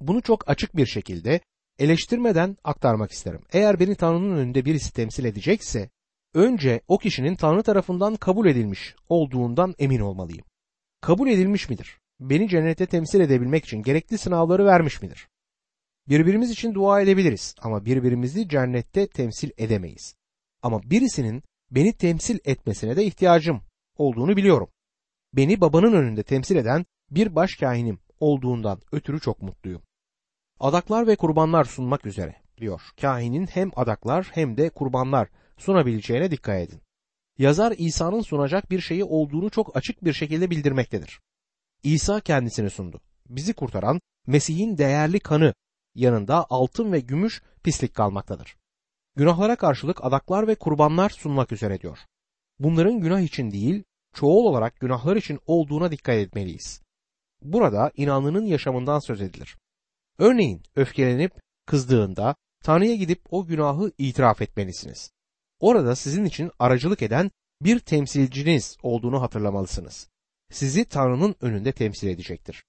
Bunu 0.00 0.22
çok 0.22 0.50
açık 0.50 0.76
bir 0.76 0.86
şekilde 0.86 1.40
eleştirmeden 1.78 2.56
aktarmak 2.64 3.12
isterim. 3.12 3.40
Eğer 3.52 3.80
beni 3.80 3.94
Tanrı'nın 3.94 4.36
önünde 4.36 4.64
birisi 4.64 4.92
temsil 4.92 5.24
edecekse 5.24 5.90
önce 6.34 6.80
o 6.88 6.98
kişinin 6.98 7.34
Tanrı 7.34 7.62
tarafından 7.62 8.16
kabul 8.16 8.46
edilmiş 8.46 8.94
olduğundan 9.08 9.74
emin 9.78 10.00
olmalıyım. 10.00 10.44
Kabul 11.00 11.28
edilmiş 11.28 11.68
midir? 11.68 11.98
Beni 12.20 12.48
cennete 12.48 12.86
temsil 12.86 13.20
edebilmek 13.20 13.64
için 13.64 13.82
gerekli 13.82 14.18
sınavları 14.18 14.66
vermiş 14.66 15.02
midir? 15.02 15.28
Birbirimiz 16.08 16.50
için 16.50 16.74
dua 16.74 17.00
edebiliriz 17.00 17.54
ama 17.62 17.84
birbirimizi 17.84 18.48
cennette 18.48 19.06
temsil 19.06 19.50
edemeyiz. 19.58 20.14
Ama 20.62 20.82
birisinin 20.82 21.42
beni 21.70 21.92
temsil 21.92 22.38
etmesine 22.44 22.96
de 22.96 23.04
ihtiyacım 23.04 23.62
olduğunu 23.96 24.36
biliyorum. 24.36 24.68
Beni 25.32 25.60
babanın 25.60 25.92
önünde 25.92 26.22
temsil 26.22 26.56
eden 26.56 26.86
bir 27.10 27.34
baş 27.34 27.50
kahinim 27.60 27.98
olduğundan 28.20 28.80
ötürü 28.92 29.20
çok 29.20 29.42
mutluyum. 29.42 29.82
Adaklar 30.60 31.06
ve 31.06 31.16
kurbanlar 31.16 31.64
sunmak 31.64 32.06
üzere 32.06 32.36
diyor. 32.58 32.82
Kahinin 33.00 33.46
hem 33.46 33.70
adaklar 33.76 34.30
hem 34.32 34.56
de 34.56 34.70
kurbanlar 34.70 35.28
sunabileceğine 35.56 36.30
dikkat 36.30 36.60
edin. 36.60 36.80
Yazar 37.38 37.74
İsa'nın 37.78 38.20
sunacak 38.20 38.70
bir 38.70 38.80
şeyi 38.80 39.04
olduğunu 39.04 39.50
çok 39.50 39.76
açık 39.76 40.04
bir 40.04 40.12
şekilde 40.12 40.50
bildirmektedir. 40.50 41.20
İsa 41.82 42.20
kendisini 42.20 42.70
sundu. 42.70 43.00
Bizi 43.28 43.54
kurtaran 43.54 44.00
Mesih'in 44.26 44.78
değerli 44.78 45.20
kanı 45.20 45.54
yanında 45.94 46.46
altın 46.50 46.92
ve 46.92 47.00
gümüş 47.00 47.42
pislik 47.62 47.94
kalmaktadır. 47.94 48.56
Günahlara 49.16 49.56
karşılık 49.56 50.04
adaklar 50.04 50.46
ve 50.48 50.54
kurbanlar 50.54 51.10
sunmak 51.10 51.52
üzere 51.52 51.80
diyor. 51.80 51.98
Bunların 52.58 53.00
günah 53.00 53.20
için 53.20 53.50
değil, 53.50 53.84
çoğul 54.14 54.44
olarak 54.44 54.80
günahlar 54.80 55.16
için 55.16 55.38
olduğuna 55.46 55.90
dikkat 55.90 56.14
etmeliyiz. 56.14 56.82
Burada 57.42 57.90
inanlının 57.96 58.44
yaşamından 58.44 58.98
söz 58.98 59.20
edilir. 59.22 59.56
Örneğin 60.18 60.62
öfkelenip 60.76 61.32
kızdığında 61.66 62.36
Tanrı'ya 62.64 62.94
gidip 62.94 63.20
o 63.30 63.46
günahı 63.46 63.92
itiraf 63.98 64.42
etmelisiniz. 64.42 65.12
Orada 65.60 65.96
sizin 65.96 66.24
için 66.24 66.50
aracılık 66.58 67.02
eden 67.02 67.30
bir 67.62 67.78
temsilciniz 67.78 68.76
olduğunu 68.82 69.22
hatırlamalısınız. 69.22 70.08
Sizi 70.50 70.84
Tanrı'nın 70.84 71.34
önünde 71.40 71.72
temsil 71.72 72.08
edecektir. 72.08 72.64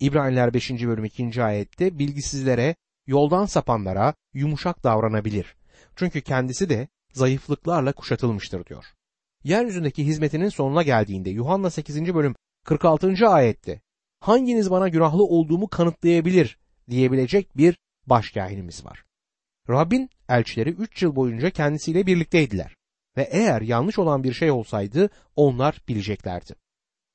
İbraniler 0.00 0.54
5. 0.54 0.70
bölüm 0.70 1.04
2. 1.04 1.42
ayette 1.42 1.98
bilgisizlere, 1.98 2.76
yoldan 3.06 3.46
sapanlara 3.46 4.14
yumuşak 4.34 4.84
davranabilir. 4.84 5.56
Çünkü 5.96 6.20
kendisi 6.20 6.68
de 6.68 6.88
zayıflıklarla 7.12 7.92
kuşatılmıştır 7.92 8.66
diyor. 8.66 8.84
Yeryüzündeki 9.44 10.06
hizmetinin 10.06 10.48
sonuna 10.48 10.82
geldiğinde 10.82 11.30
Yuhanna 11.30 11.70
8. 11.70 12.14
bölüm 12.14 12.34
46. 12.64 13.28
ayette 13.28 13.80
hanginiz 14.20 14.70
bana 14.70 14.88
günahlı 14.88 15.24
olduğumu 15.24 15.68
kanıtlayabilir 15.68 16.58
diyebilecek 16.90 17.56
bir 17.56 17.78
başkahinimiz 18.06 18.84
var. 18.84 19.04
Rabbin 19.68 20.10
elçileri 20.28 20.70
3 20.70 21.02
yıl 21.02 21.16
boyunca 21.16 21.50
kendisiyle 21.50 22.06
birlikteydiler 22.06 22.74
ve 23.16 23.22
eğer 23.22 23.62
yanlış 23.62 23.98
olan 23.98 24.24
bir 24.24 24.32
şey 24.32 24.50
olsaydı 24.50 25.10
onlar 25.36 25.82
bileceklerdi. 25.88 26.54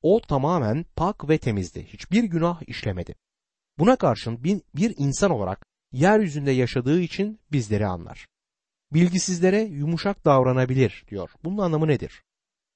O 0.02 0.22
tamamen 0.22 0.86
pak 0.96 1.30
ve 1.30 1.38
temizdi. 1.38 1.86
Hiçbir 1.86 2.24
günah 2.24 2.62
işlemedi. 2.68 3.16
Buna 3.80 3.96
karşın 3.96 4.44
bir 4.76 4.94
insan 4.98 5.32
olarak 5.32 5.66
yeryüzünde 5.92 6.52
yaşadığı 6.52 7.02
için 7.02 7.40
bizleri 7.52 7.88
anlar. 7.88 8.28
Bilgisizlere 8.94 9.62
yumuşak 9.62 10.26
davranabilir 10.26 11.06
diyor. 11.08 11.32
Bunun 11.44 11.58
anlamı 11.58 11.88
nedir? 11.88 12.24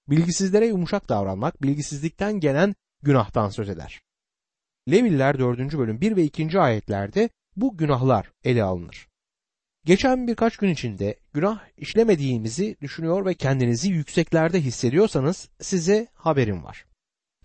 Bilgisizlere 0.07 0.65
yumuşak 0.65 1.09
davranmak 1.09 1.63
bilgisizlikten 1.63 2.39
gelen 2.39 2.75
günahtan 3.01 3.49
söz 3.49 3.69
eder. 3.69 4.01
Leviller 4.89 5.39
4. 5.39 5.77
bölüm 5.77 6.01
1 6.01 6.15
ve 6.15 6.23
2. 6.23 6.59
ayetlerde 6.59 7.29
bu 7.55 7.77
günahlar 7.77 8.31
ele 8.43 8.63
alınır. 8.63 9.07
Geçen 9.85 10.27
birkaç 10.27 10.57
gün 10.57 10.69
içinde 10.69 11.19
günah 11.33 11.59
işlemediğimizi 11.77 12.77
düşünüyor 12.81 13.25
ve 13.25 13.33
kendinizi 13.33 13.91
yükseklerde 13.91 14.61
hissediyorsanız 14.61 15.49
size 15.59 16.07
haberim 16.13 16.63
var. 16.63 16.85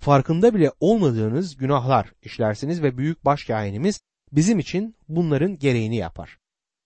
Farkında 0.01 0.55
bile 0.55 0.73
olmadığınız 0.81 1.57
günahlar 1.57 2.13
işlersiniz 2.23 2.83
ve 2.83 2.99
büyük 2.99 3.25
başkahinimiz 3.25 4.01
bizim 4.33 4.59
için 4.59 4.97
bunların 5.09 5.59
gereğini 5.59 5.97
yapar. 5.97 6.39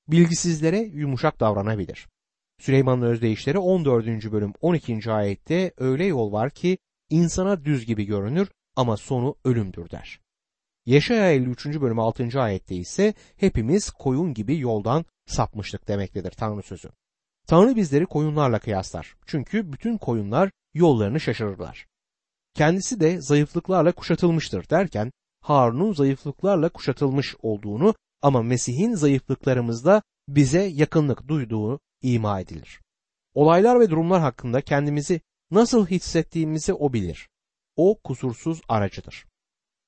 Bilgisizlere 0.08 0.78
yumuşak 0.78 1.40
davranabilir. 1.40 2.08
Süleyman'ın 2.60 3.02
özdeyişleri 3.02 3.58
14. 3.58 4.06
bölüm 4.32 4.52
12. 4.60 5.12
ayette 5.12 5.72
öyle 5.78 6.04
yol 6.04 6.32
var 6.32 6.50
ki 6.50 6.78
insana 7.10 7.64
düz 7.64 7.86
gibi 7.86 8.04
görünür 8.04 8.48
ama 8.76 8.96
sonu 8.96 9.36
ölümdür 9.44 9.90
der. 9.90 10.20
Yeşaya 10.86 11.32
53. 11.32 11.66
bölüm 11.66 11.98
6. 11.98 12.40
ayette 12.40 12.76
ise 12.76 13.14
hepimiz 13.36 13.90
koyun 13.90 14.34
gibi 14.34 14.58
yoldan 14.58 15.04
sapmıştık 15.26 15.88
demektedir 15.88 16.30
Tanrı 16.30 16.62
sözü. 16.62 16.88
Tanrı 17.46 17.76
bizleri 17.76 18.06
koyunlarla 18.06 18.58
kıyaslar. 18.58 19.16
Çünkü 19.26 19.72
bütün 19.72 19.98
koyunlar 19.98 20.50
yollarını 20.74 21.20
şaşırırlar. 21.20 21.86
Kendisi 22.54 23.00
de 23.00 23.20
zayıflıklarla 23.20 23.92
kuşatılmıştır 23.92 24.70
derken 24.70 25.12
Harun'un 25.40 25.92
zayıflıklarla 25.92 26.68
kuşatılmış 26.68 27.36
olduğunu 27.42 27.94
ama 28.22 28.42
Mesih'in 28.42 28.94
zayıflıklarımızda 28.94 30.02
bize 30.28 30.62
yakınlık 30.62 31.28
duyduğu 31.28 31.80
ima 32.02 32.40
edilir. 32.40 32.80
Olaylar 33.34 33.80
ve 33.80 33.90
durumlar 33.90 34.20
hakkında 34.20 34.60
kendimizi 34.60 35.20
nasıl 35.50 35.86
hissettiğimizi 35.86 36.72
o 36.72 36.92
bilir. 36.92 37.28
O 37.76 37.98
kusursuz 38.04 38.60
aracıdır. 38.68 39.29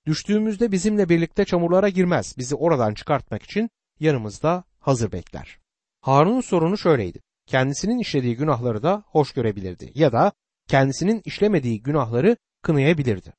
Düştüğümüzde 0.06 0.73
bizimle 0.73 1.09
birlikte 1.09 1.44
çamurlara 1.44 1.88
girmez. 1.88 2.35
Bizi 2.38 2.54
oradan 2.54 2.94
çıkartmak 2.94 3.42
için 3.42 3.71
yanımızda 4.00 4.64
hazır 4.80 5.12
bekler. 5.12 5.59
Harun'un 6.00 6.40
sorunu 6.40 6.78
şöyleydi. 6.78 7.21
Kendisinin 7.47 7.99
işlediği 7.99 8.37
günahları 8.37 8.82
da 8.82 9.04
hoş 9.06 9.32
görebilirdi 9.32 9.92
ya 9.94 10.12
da 10.12 10.32
kendisinin 10.68 11.23
işlemediği 11.25 11.82
günahları 11.82 12.37
kınayabilirdi. 12.62 13.32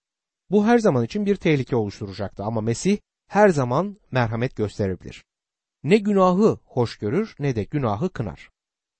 Bu 0.49 0.65
her 0.67 0.79
zaman 0.79 1.05
için 1.05 1.25
bir 1.25 1.35
tehlike 1.35 1.75
oluşturacaktı 1.75 2.43
ama 2.43 2.61
Mesih 2.61 2.97
her 3.27 3.49
zaman 3.49 3.97
merhamet 4.11 4.55
gösterebilir. 4.55 5.23
Ne 5.83 5.97
günahı 5.97 6.59
hoş 6.65 6.97
görür 6.97 7.35
ne 7.39 7.55
de 7.55 7.63
günahı 7.63 8.09
kınar. 8.09 8.49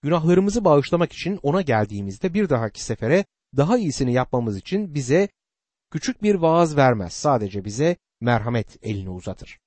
Günahlarımızı 0.02 0.66
bağışlamak 0.66 1.14
için 1.14 1.40
ona 1.44 1.62
geldiğimizde 1.62 2.34
bir 2.34 2.50
dahaki 2.50 2.84
sefere 2.84 3.26
daha 3.58 3.78
iyisini 3.78 4.14
yapmamız 4.14 4.58
için 4.58 4.94
bize 4.94 5.30
küçük 5.94 6.24
bir 6.24 6.36
vaaz 6.36 6.78
vermez. 6.78 7.14
Sadece 7.14 7.66
bize 7.66 7.98
merhamet 8.22 8.78
elini 8.82 9.10
uzatır. 9.10 9.60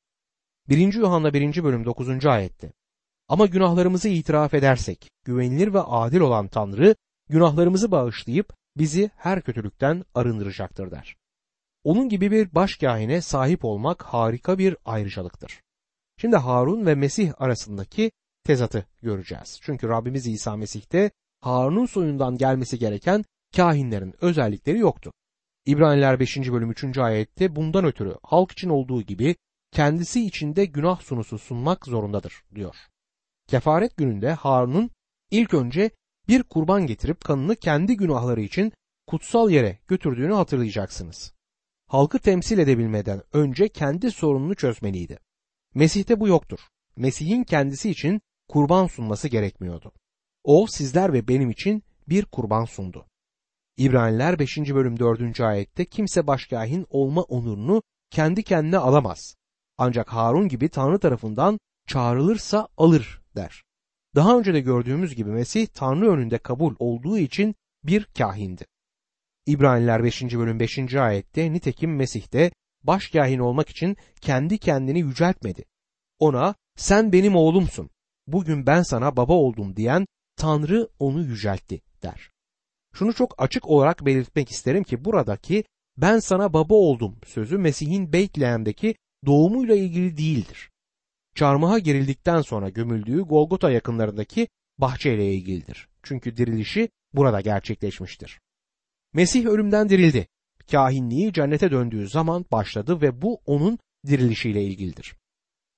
1. 0.68 0.95
Yuhanna 0.95 1.35
1. 1.35 1.64
bölüm 1.64 1.85
9. 1.85 2.26
ayette 2.26 2.73
Ama 3.28 3.47
günahlarımızı 3.47 4.09
itiraf 4.09 4.54
edersek 4.54 5.11
güvenilir 5.25 5.75
ve 5.75 5.80
adil 5.80 6.21
olan 6.21 6.49
Tanrı 6.49 6.95
günahlarımızı 7.28 7.90
bağışlayıp 7.90 8.54
bizi 8.76 9.11
her 9.16 9.42
kötülükten 9.42 10.04
arındıracaktır 10.14 10.90
der. 10.90 11.16
Onun 11.85 12.09
gibi 12.09 12.30
bir 12.30 12.54
başkahine 12.54 13.21
sahip 13.21 13.64
olmak 13.64 14.02
harika 14.02 14.59
bir 14.59 14.76
ayrıcalıktır. 14.85 15.61
Şimdi 16.21 16.37
Harun 16.37 16.87
ve 16.87 16.95
Mesih 16.95 17.33
arasındaki 17.38 18.11
tezatı 18.45 18.87
göreceğiz. 19.02 19.59
Çünkü 19.62 19.88
Rabbimiz 19.88 20.26
İsa 20.26 20.56
Mesih'te 20.56 21.11
Harun'un 21.40 21.87
soyundan 21.87 22.37
gelmesi 22.37 22.78
gereken 22.78 23.25
kahinlerin 23.56 24.14
özellikleri 24.21 24.78
yoktu. 24.78 25.12
İbraniler 25.67 26.21
5. 26.21 26.37
bölüm 26.37 26.71
3. 26.71 26.99
ayette 26.99 27.57
bundan 27.57 27.85
ötürü 27.85 28.17
halk 28.23 28.53
için 28.53 28.69
olduğu 28.69 29.03
gibi 29.03 29.37
kendisi 29.73 30.27
içinde 30.27 30.65
günah 30.65 31.01
sunusu 31.01 31.39
sunmak 31.39 31.87
zorundadır 31.87 32.43
diyor. 32.55 32.77
Kefaret 33.49 33.97
gününde 33.97 34.33
Harun'un 34.33 34.91
ilk 35.31 35.55
önce 35.55 35.91
bir 36.29 36.43
kurban 36.43 36.87
getirip 36.87 37.25
kanını 37.25 37.57
kendi 37.57 37.97
günahları 37.97 38.41
için 38.41 38.73
kutsal 39.07 39.51
yere 39.51 39.79
götürdüğünü 39.89 40.33
hatırlayacaksınız. 40.35 41.33
Halkı 41.87 42.19
temsil 42.19 42.59
edebilmeden 42.59 43.23
önce 43.33 43.69
kendi 43.69 44.11
sorununu 44.11 44.55
çözmeliydi. 44.55 45.19
Mesih'te 45.75 46.21
bu 46.21 46.29
yoktur. 46.29 46.59
Mesih'in 46.97 47.45
kendisi 47.45 47.91
için 47.91 48.21
kurban 48.49 48.87
sunması 48.87 49.29
gerekmiyordu. 49.29 49.93
O 50.45 50.67
sizler 50.67 51.13
ve 51.13 51.29
benim 51.29 51.51
için 51.51 51.83
bir 52.09 52.25
kurban 52.25 52.65
sundu. 52.65 53.07
İbraniler 53.76 54.38
5. 54.38 54.59
bölüm 54.59 54.99
4. 54.99 55.40
ayette 55.40 55.85
kimse 55.85 56.26
başkahin 56.26 56.87
olma 56.90 57.23
onurunu 57.23 57.83
kendi 58.11 58.42
kendine 58.42 58.78
alamaz. 58.78 59.37
Ancak 59.78 60.12
Harun 60.12 60.49
gibi 60.49 60.68
Tanrı 60.68 60.99
tarafından 60.99 61.59
çağrılırsa 61.87 62.68
alır 62.76 63.23
der. 63.37 63.62
Daha 64.14 64.38
önce 64.38 64.54
de 64.54 64.61
gördüğümüz 64.61 65.14
gibi 65.14 65.30
Mesih 65.30 65.66
Tanrı 65.66 66.11
önünde 66.11 66.38
kabul 66.38 66.75
olduğu 66.78 67.18
için 67.18 67.54
bir 67.85 68.04
kahindi. 68.04 68.64
İbraniler 69.47 70.04
5. 70.04 70.23
bölüm 70.23 70.61
5. 70.61 70.95
ayette 70.95 71.52
nitekim 71.52 71.97
Mesih 71.97 72.33
de 72.33 72.50
başkahin 72.83 73.38
olmak 73.38 73.68
için 73.68 73.97
kendi 74.21 74.59
kendini 74.59 74.99
yüceltmedi. 75.00 75.64
Ona 76.18 76.54
sen 76.76 77.12
benim 77.12 77.37
oğlumsun, 77.37 77.90
bugün 78.26 78.66
ben 78.66 78.83
sana 78.83 79.16
baba 79.16 79.33
oldum 79.33 79.76
diyen 79.76 80.06
Tanrı 80.37 80.88
onu 80.99 81.23
yüceltti 81.23 81.80
der. 82.02 82.36
Şunu 82.99 83.15
çok 83.15 83.43
açık 83.43 83.69
olarak 83.69 84.07
belirtmek 84.07 84.50
isterim 84.50 84.85
ki 84.85 85.05
buradaki 85.05 85.65
ben 85.97 86.19
sana 86.19 86.53
baba 86.53 86.75
oldum 86.75 87.17
sözü 87.26 87.59
Mesih'in 87.59 88.12
Beytlehem'deki 88.12 88.95
doğumuyla 89.26 89.75
ilgili 89.75 90.17
değildir. 90.17 90.71
Çarmıha 91.35 91.79
gerildikten 91.79 92.41
sonra 92.41 92.69
gömüldüğü 92.69 93.21
Golgota 93.21 93.71
yakınlarındaki 93.71 94.49
bahçeyle 94.79 95.35
ilgilidir. 95.35 95.88
Çünkü 96.03 96.37
dirilişi 96.37 96.88
burada 97.12 97.41
gerçekleşmiştir. 97.41 98.41
Mesih 99.12 99.47
ölümden 99.47 99.88
dirildi. 99.88 100.26
Kahinliği 100.71 101.33
cennete 101.33 101.71
döndüğü 101.71 102.09
zaman 102.09 102.45
başladı 102.53 103.00
ve 103.00 103.23
bu 103.23 103.41
onun 103.47 103.79
dirilişiyle 104.07 104.65
ilgilidir. 104.65 105.17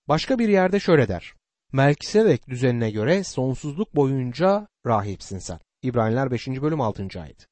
Başka 0.09 0.39
bir 0.39 0.49
yerde 0.49 0.81
şöyle 0.81 1.09
der. 1.09 1.35
Melkisedek 1.73 2.49
düzenine 2.49 2.91
göre 2.91 3.25
sonsuzluk 3.25 3.97
boyunca 3.97 4.69
rahipsin 4.87 5.39
sen. 5.39 5.61
İbraniler 5.83 6.31
5. 6.31 6.49
bölüm 6.49 6.81
6. 6.81 7.21
ayet. 7.21 7.47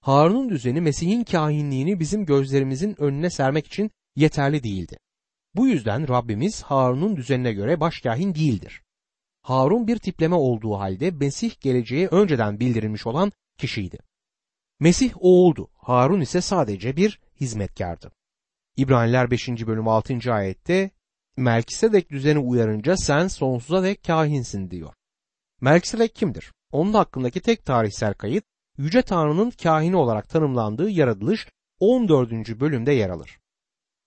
Harun'un 0.00 0.48
düzeni 0.48 0.80
Mesih'in 0.80 1.24
kahinliğini 1.24 2.00
bizim 2.00 2.26
gözlerimizin 2.26 3.00
önüne 3.02 3.30
sermek 3.30 3.66
için 3.66 3.90
yeterli 4.16 4.62
değildi. 4.62 4.98
Bu 5.54 5.66
yüzden 5.66 6.08
Rabbimiz 6.08 6.62
Harun'un 6.62 7.16
düzenine 7.16 7.52
göre 7.52 7.80
başkahin 7.80 8.34
değildir. 8.34 8.82
Harun 9.42 9.86
bir 9.86 9.98
tipleme 9.98 10.34
olduğu 10.34 10.74
halde 10.74 11.10
Mesih 11.10 11.60
geleceğe 11.60 12.08
önceden 12.08 12.60
bildirilmiş 12.60 13.06
olan 13.06 13.32
kişiydi. 13.58 13.98
Mesih 14.80 15.12
oğuldu, 15.20 15.68
Harun 15.74 16.20
ise 16.20 16.40
sadece 16.40 16.96
bir 16.96 17.20
hizmetkardı. 17.40 18.12
İbraniler 18.76 19.30
5. 19.30 19.48
bölüm 19.48 19.88
6. 19.88 20.32
ayette 20.32 20.90
Melkisedek 21.36 22.10
düzeni 22.10 22.38
uyarınca 22.38 22.96
sen 22.96 23.28
sonsuza 23.28 23.82
dek 23.82 24.04
kahinsin 24.04 24.70
diyor. 24.70 24.94
Melkisedek 25.60 26.14
kimdir? 26.14 26.52
Onun 26.74 26.92
hakkındaki 26.92 27.40
tek 27.40 27.64
tarihsel 27.64 28.14
kayıt 28.14 28.44
Yüce 28.78 29.02
Tanrı'nın 29.02 29.50
kahini 29.50 29.96
olarak 29.96 30.28
tanımlandığı 30.28 30.90
yaratılış 30.90 31.48
14. 31.80 32.32
bölümde 32.60 32.92
yer 32.92 33.10
alır. 33.10 33.38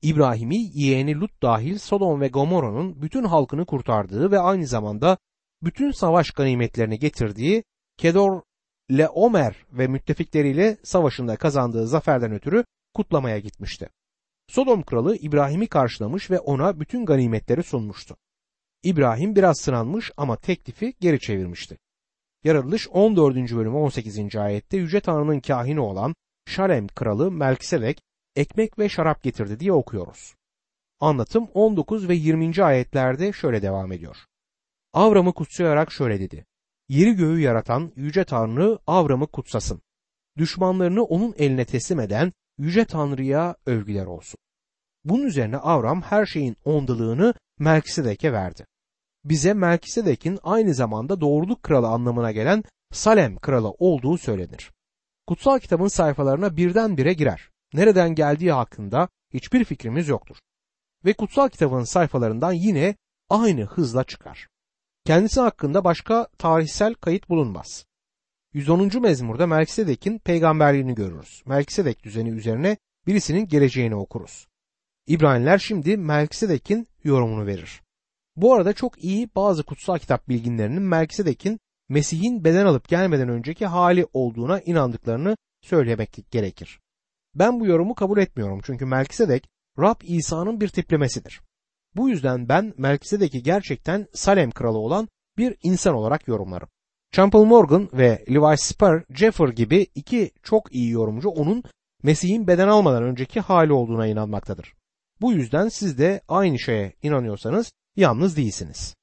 İbrahim'i 0.02 0.58
yeğeni 0.74 1.20
Lut 1.20 1.42
dahil 1.42 1.78
Sodom 1.78 2.22
ve 2.22 2.28
Gomorra'nın 2.28 3.02
bütün 3.02 3.24
halkını 3.24 3.66
kurtardığı 3.66 4.32
ve 4.32 4.40
aynı 4.40 4.68
zamanda 4.68 5.18
bütün 5.64 5.92
savaş 5.92 6.32
ganimetlerini 6.32 7.00
getirdiği 7.00 7.64
Kedor 7.98 8.42
Leomer 8.92 9.56
ve 9.72 9.88
müttefikleriyle 9.88 10.78
savaşında 10.84 11.36
kazandığı 11.36 11.88
zaferden 11.88 12.32
ötürü 12.32 12.66
kutlamaya 12.94 13.40
gitmişti. 13.40 13.90
Sodom 14.48 14.84
kralı 14.84 15.16
İbrahim'i 15.16 15.68
karşılamış 15.68 16.32
ve 16.32 16.40
ona 16.40 16.80
bütün 16.80 17.06
ganimetleri 17.06 17.64
sunmuştu. 17.64 18.18
İbrahim 18.84 19.36
biraz 19.36 19.58
sınanmış 19.60 20.12
ama 20.18 20.36
teklifi 20.36 20.94
geri 21.00 21.20
çevirmişti. 21.20 21.78
Yaratılış 22.48 22.88
14. 22.88 23.36
bölüm 23.36 23.76
18. 23.76 24.36
ayette 24.36 24.78
Yüce 24.78 25.00
Tanrı'nın 25.00 25.40
kahini 25.40 25.80
olan 25.80 26.16
Şalem 26.46 26.88
kralı 26.88 27.32
Melkisedek 27.32 28.02
ekmek 28.36 28.80
ve 28.80 28.90
şarap 28.90 29.24
getirdi 29.24 29.60
diye 29.60 29.72
okuyoruz. 29.72 30.36
Anlatım 31.00 31.48
19 31.54 32.10
ve 32.10 32.16
20. 32.16 32.64
ayetlerde 32.64 33.34
şöyle 33.34 33.62
devam 33.62 33.92
ediyor. 33.92 34.18
Avram'ı 34.94 35.34
kutsayarak 35.34 35.92
şöyle 35.92 36.20
dedi. 36.20 36.46
Yeri 36.90 37.14
göğü 37.14 37.40
yaratan 37.40 37.92
Yüce 37.96 38.24
Tanrı 38.24 38.80
Avram'ı 38.88 39.28
kutsasın. 39.28 39.82
Düşmanlarını 40.38 41.04
onun 41.04 41.34
eline 41.38 41.66
teslim 41.66 42.00
eden 42.00 42.34
Yüce 42.58 42.86
Tanrı'ya 42.86 43.56
övgüler 43.66 44.06
olsun. 44.06 44.38
Bunun 45.04 45.24
üzerine 45.26 45.58
Avram 45.58 46.02
her 46.02 46.26
şeyin 46.26 46.56
ondalığını 46.66 47.34
Melkisedek'e 47.60 48.34
verdi. 48.34 48.66
Bize 49.30 49.54
Melkisedek'in 49.54 50.40
aynı 50.44 50.74
zamanda 50.74 51.22
doğruluk 51.22 51.64
kralı 51.64 51.88
anlamına 51.88 52.32
gelen 52.32 52.64
Salem 52.92 53.36
kralı 53.36 53.70
olduğu 53.70 54.18
söylenir. 54.18 54.72
Kutsal 55.28 55.60
kitabın 55.60 55.88
sayfalarına 55.88 56.58
birdenbire 56.58 57.14
girer. 57.14 57.50
Nereden 57.74 58.16
geldiği 58.16 58.52
hakkında 58.52 59.10
hiçbir 59.34 59.64
fikrimiz 59.64 60.08
yoktur. 60.08 60.38
Ve 61.06 61.14
kutsal 61.14 61.50
kitabın 61.50 61.84
sayfalarından 61.84 62.52
yine 62.52 62.96
aynı 63.30 63.66
hızla 63.66 64.04
çıkar. 64.04 64.48
Kendisi 65.06 65.42
hakkında 65.42 65.84
başka 65.84 66.28
tarihsel 66.38 66.94
kayıt 66.94 67.30
bulunmaz. 67.30 67.86
110. 68.54 69.02
mezmurda 69.02 69.48
Melkisedek'in 69.48 70.20
peygamberliğini 70.20 70.96
görürüz. 70.96 71.44
Melkisedek 71.46 72.04
düzeni 72.04 72.30
üzerine 72.30 72.78
birisinin 73.08 73.48
geleceğini 73.48 73.96
okuruz. 73.96 74.48
İbraniler 75.08 75.58
şimdi 75.58 75.98
Melkisedek'in 75.98 76.88
yorumunu 77.04 77.46
verir. 77.46 77.82
Bu 78.38 78.54
arada 78.54 78.74
çok 78.74 79.04
iyi 79.04 79.30
bazı 79.36 79.64
kutsal 79.64 79.98
kitap 79.98 80.30
bilginlerinin 80.30 80.82
Melkisedek'in 80.82 81.60
Mesih'in 81.90 82.44
beden 82.44 82.66
alıp 82.66 82.88
gelmeden 82.88 83.30
önceki 83.30 83.66
hali 83.66 84.06
olduğuna 84.14 84.60
inandıklarını 84.60 85.38
söylemek 85.62 86.32
gerekir. 86.32 86.80
Ben 87.36 87.60
bu 87.60 87.66
yorumu 87.66 87.96
kabul 87.96 88.18
etmiyorum 88.18 88.62
çünkü 88.64 88.86
Melkisedek 88.86 89.50
Rab 89.80 90.02
İsa'nın 90.04 90.62
bir 90.62 90.68
tiplemesidir. 90.68 91.42
Bu 91.96 92.10
yüzden 92.10 92.50
ben 92.50 92.74
Melkisedek'i 92.78 93.44
gerçekten 93.44 94.08
Salem 94.14 94.52
kralı 94.52 94.78
olan 94.78 95.08
bir 95.38 95.58
insan 95.64 95.96
olarak 95.96 96.28
yorumlarım. 96.28 96.70
Champel 97.12 97.40
Morgan 97.40 97.90
ve 97.94 98.26
Levi 98.30 98.58
Spur 98.58 99.04
Jeffer 99.16 99.50
gibi 99.50 99.88
iki 99.96 100.32
çok 100.44 100.76
iyi 100.76 100.92
yorumcu 100.92 101.30
onun 101.30 101.64
Mesih'in 102.04 102.48
beden 102.48 102.68
almadan 102.68 103.04
önceki 103.04 103.40
hali 103.40 103.74
olduğuna 103.74 104.08
inanmaktadır. 104.08 104.74
Bu 105.22 105.32
yüzden 105.32 105.68
siz 105.68 105.98
de 105.98 106.22
aynı 106.28 106.60
şeye 106.60 106.94
inanıyorsanız 107.02 107.72
yalnız 107.98 108.38
değilsiniz. 108.38 108.96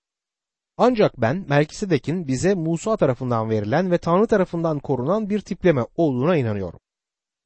Ancak 0.76 1.20
ben 1.20 1.44
Melkisedek'in 1.48 2.26
bize 2.26 2.54
Musa 2.54 2.96
tarafından 2.96 3.50
verilen 3.50 3.90
ve 3.90 3.98
Tanrı 3.98 4.26
tarafından 4.26 4.78
korunan 4.78 5.30
bir 5.30 5.40
tipleme 5.40 5.82
olduğuna 5.96 6.36
inanıyorum. 6.36 6.80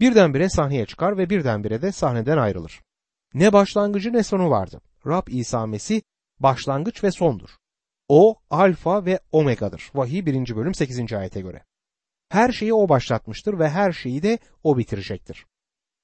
Birdenbire 0.01 0.49
sahneye 0.49 0.87
çıkar 0.87 1.19
ve 1.19 1.31
birdenbire 1.31 1.83
de 1.83 1.93
sahneden 1.93 2.39
ayrılır. 2.39 2.81
Ne 3.35 3.53
başlangıcı 3.53 4.13
ne 4.13 4.23
sonu 4.23 4.51
vardı. 4.51 4.81
Rab 5.07 5.29
İsa 5.29 5.67
Mesih 5.67 6.01
başlangıç 6.41 7.05
ve 7.05 7.11
sondur. 7.11 7.51
O 8.09 8.37
alfa 8.51 9.05
ve 9.05 9.21
omega'dır. 9.33 9.91
Vahiy 9.95 10.27
1. 10.27 10.57
bölüm 10.57 10.75
8. 10.75 11.13
ayete 11.13 11.41
göre. 11.41 11.65
Her 12.29 12.53
şeyi 12.53 12.75
o 12.75 12.89
başlatmıştır 12.89 13.59
ve 13.59 13.69
her 13.69 13.93
şeyi 13.93 14.23
de 14.23 14.39
o 14.65 14.79
bitirecektir. 14.79 15.47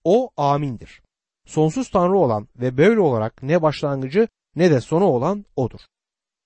O 0.05 0.31
amindir. 0.37 1.03
Sonsuz 1.47 1.91
Tanrı 1.91 2.19
olan 2.19 2.49
ve 2.57 2.77
böyle 2.77 3.01
olarak 3.01 3.43
ne 3.43 3.63
başlangıcı 3.63 4.29
ne 4.57 4.71
de 4.71 4.81
sonu 4.81 5.05
olan 5.05 5.45
odur. 5.57 5.81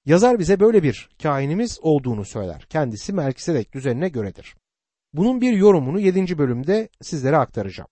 Yazar 0.07 0.39
bize 0.39 0.61
böyle 0.61 0.83
bir 0.83 1.09
kainimiz 1.23 1.79
olduğunu 1.83 2.25
söyler. 2.25 2.67
Kendisi 2.71 3.13
Melkisedek 3.13 3.73
düzenine 3.73 4.09
göredir. 4.09 4.57
Bunun 5.13 5.41
bir 5.41 5.53
yorumunu 5.53 6.01
7. 6.01 6.39
bölümde 6.39 6.89
sizlere 7.03 7.37
aktaracağım. 7.37 7.89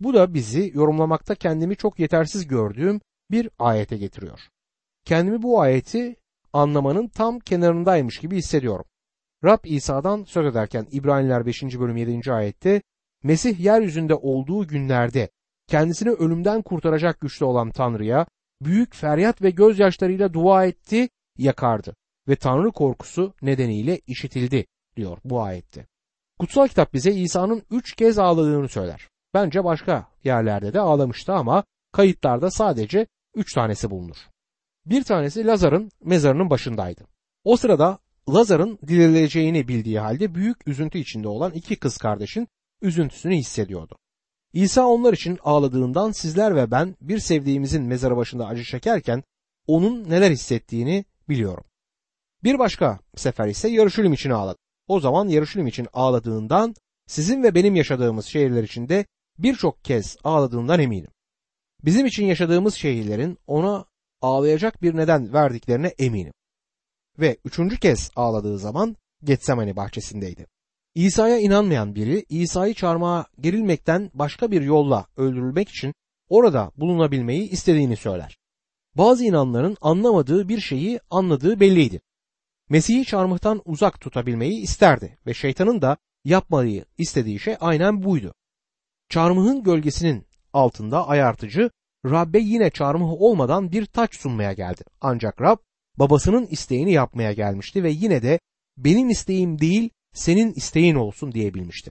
Bu 0.00 0.14
da 0.14 0.34
bizi 0.34 0.70
yorumlamakta 0.74 1.34
kendimi 1.34 1.76
çok 1.76 1.98
yetersiz 1.98 2.46
gördüğüm 2.46 3.00
bir 3.30 3.50
ayete 3.58 3.96
getiriyor. 3.96 4.40
Kendimi 5.04 5.42
bu 5.42 5.60
ayeti 5.60 6.16
anlamanın 6.52 7.08
tam 7.08 7.38
kenarındaymış 7.38 8.18
gibi 8.18 8.36
hissediyorum. 8.36 8.84
Rab 9.44 9.64
İsa'dan 9.64 10.24
söz 10.24 10.46
ederken 10.46 10.86
İbraniler 10.90 11.46
5. 11.46 11.62
bölüm 11.62 11.96
7. 11.96 12.32
ayette 12.32 12.82
Mesih 13.22 13.60
yeryüzünde 13.60 14.14
olduğu 14.14 14.66
günlerde 14.66 15.30
kendisini 15.66 16.10
ölümden 16.10 16.62
kurtaracak 16.62 17.20
güçte 17.20 17.44
olan 17.44 17.70
Tanrı'ya 17.70 18.26
büyük 18.64 18.94
feryat 18.94 19.42
ve 19.42 19.50
gözyaşlarıyla 19.50 20.32
dua 20.32 20.64
etti, 20.64 21.08
yakardı 21.38 21.96
ve 22.28 22.36
Tanrı 22.36 22.72
korkusu 22.72 23.34
nedeniyle 23.42 24.00
işitildi 24.06 24.66
diyor 24.96 25.18
bu 25.24 25.42
ayette. 25.42 25.86
Kutsal 26.38 26.68
kitap 26.68 26.94
bize 26.94 27.12
İsa'nın 27.12 27.62
üç 27.70 27.94
kez 27.94 28.18
ağladığını 28.18 28.68
söyler. 28.68 29.08
Bence 29.34 29.64
başka 29.64 30.06
yerlerde 30.24 30.72
de 30.72 30.80
ağlamıştı 30.80 31.32
ama 31.32 31.64
kayıtlarda 31.92 32.50
sadece 32.50 33.06
üç 33.34 33.54
tanesi 33.54 33.90
bulunur. 33.90 34.16
Bir 34.86 35.04
tanesi 35.04 35.46
Lazar'ın 35.46 35.90
mezarının 36.04 36.50
başındaydı. 36.50 37.06
O 37.44 37.56
sırada 37.56 37.98
Lazar'ın 38.28 38.78
dirileceğini 38.86 39.68
bildiği 39.68 39.98
halde 39.98 40.34
büyük 40.34 40.68
üzüntü 40.68 40.98
içinde 40.98 41.28
olan 41.28 41.52
iki 41.52 41.76
kız 41.76 41.96
kardeşin 41.96 42.48
üzüntüsünü 42.82 43.36
hissediyordu. 43.36 43.96
İsa 44.52 44.86
onlar 44.86 45.12
için 45.12 45.38
ağladığından 45.42 46.12
sizler 46.12 46.56
ve 46.56 46.70
ben 46.70 46.96
bir 47.00 47.18
sevdiğimizin 47.18 47.82
mezarı 47.82 48.16
başında 48.16 48.46
acı 48.46 48.64
çekerken 48.64 49.22
onun 49.66 50.10
neler 50.10 50.30
hissettiğini 50.30 51.04
biliyorum. 51.28 51.64
Bir 52.44 52.58
başka 52.58 52.98
sefer 53.16 53.48
ise 53.48 53.68
Yarışülüm 53.68 54.12
için 54.12 54.30
ağladı. 54.30 54.58
O 54.88 55.00
zaman 55.00 55.28
Yarışülüm 55.28 55.66
için 55.66 55.88
ağladığından 55.92 56.74
sizin 57.06 57.42
ve 57.42 57.54
benim 57.54 57.76
yaşadığımız 57.76 58.26
şehirler 58.26 58.62
içinde 58.62 59.06
birçok 59.38 59.84
kez 59.84 60.16
ağladığından 60.24 60.80
eminim. 60.80 61.10
Bizim 61.84 62.06
için 62.06 62.26
yaşadığımız 62.26 62.74
şehirlerin 62.74 63.38
ona 63.46 63.84
ağlayacak 64.20 64.82
bir 64.82 64.96
neden 64.96 65.32
verdiklerine 65.32 65.88
eminim. 65.98 66.32
Ve 67.18 67.36
üçüncü 67.44 67.80
kez 67.80 68.10
ağladığı 68.16 68.58
zaman 68.58 68.96
Getsemani 69.24 69.76
bahçesindeydi. 69.76 70.46
İsa'ya 70.94 71.38
inanmayan 71.38 71.94
biri 71.94 72.24
İsa'yı 72.28 72.74
çarmıha 72.74 73.26
gerilmekten 73.40 74.10
başka 74.14 74.50
bir 74.50 74.62
yolla 74.62 75.06
öldürülmek 75.16 75.68
için 75.68 75.94
orada 76.28 76.72
bulunabilmeyi 76.76 77.50
istediğini 77.50 77.96
söyler. 77.96 78.38
Bazı 78.94 79.24
inanların 79.24 79.76
anlamadığı 79.80 80.48
bir 80.48 80.60
şeyi 80.60 81.00
anladığı 81.10 81.60
belliydi. 81.60 82.00
Mesih'i 82.68 83.04
çarmıhtan 83.04 83.62
uzak 83.64 84.00
tutabilmeyi 84.00 84.60
isterdi 84.60 85.18
ve 85.26 85.34
şeytanın 85.34 85.82
da 85.82 85.96
yapmayı 86.24 86.84
istediği 86.98 87.38
şey 87.38 87.56
aynen 87.60 88.02
buydu. 88.02 88.34
Çarmıhın 89.08 89.62
gölgesinin 89.62 90.26
altında 90.52 91.08
ayartıcı 91.08 91.70
Rab'be 92.04 92.38
yine 92.38 92.70
çarmıh 92.70 93.12
olmadan 93.12 93.72
bir 93.72 93.86
taç 93.86 94.14
sunmaya 94.14 94.52
geldi. 94.52 94.82
Ancak 95.00 95.40
Rab 95.40 95.56
babasının 95.96 96.46
isteğini 96.46 96.92
yapmaya 96.92 97.32
gelmişti 97.32 97.82
ve 97.82 97.90
yine 97.90 98.22
de 98.22 98.40
benim 98.76 99.10
isteğim 99.10 99.58
değil 99.58 99.90
senin 100.12 100.52
isteğin 100.52 100.94
olsun 100.94 101.32
diyebilmişti. 101.32 101.90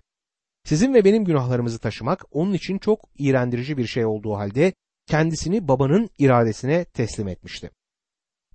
Sizin 0.63 0.93
ve 0.93 1.05
benim 1.05 1.25
günahlarımızı 1.25 1.79
taşımak 1.79 2.25
onun 2.31 2.53
için 2.53 2.77
çok 2.77 3.09
iğrendirici 3.17 3.77
bir 3.77 3.87
şey 3.87 4.05
olduğu 4.05 4.33
halde 4.33 4.73
kendisini 5.07 5.67
babanın 5.67 6.09
iradesine 6.17 6.85
teslim 6.85 7.27
etmişti. 7.27 7.71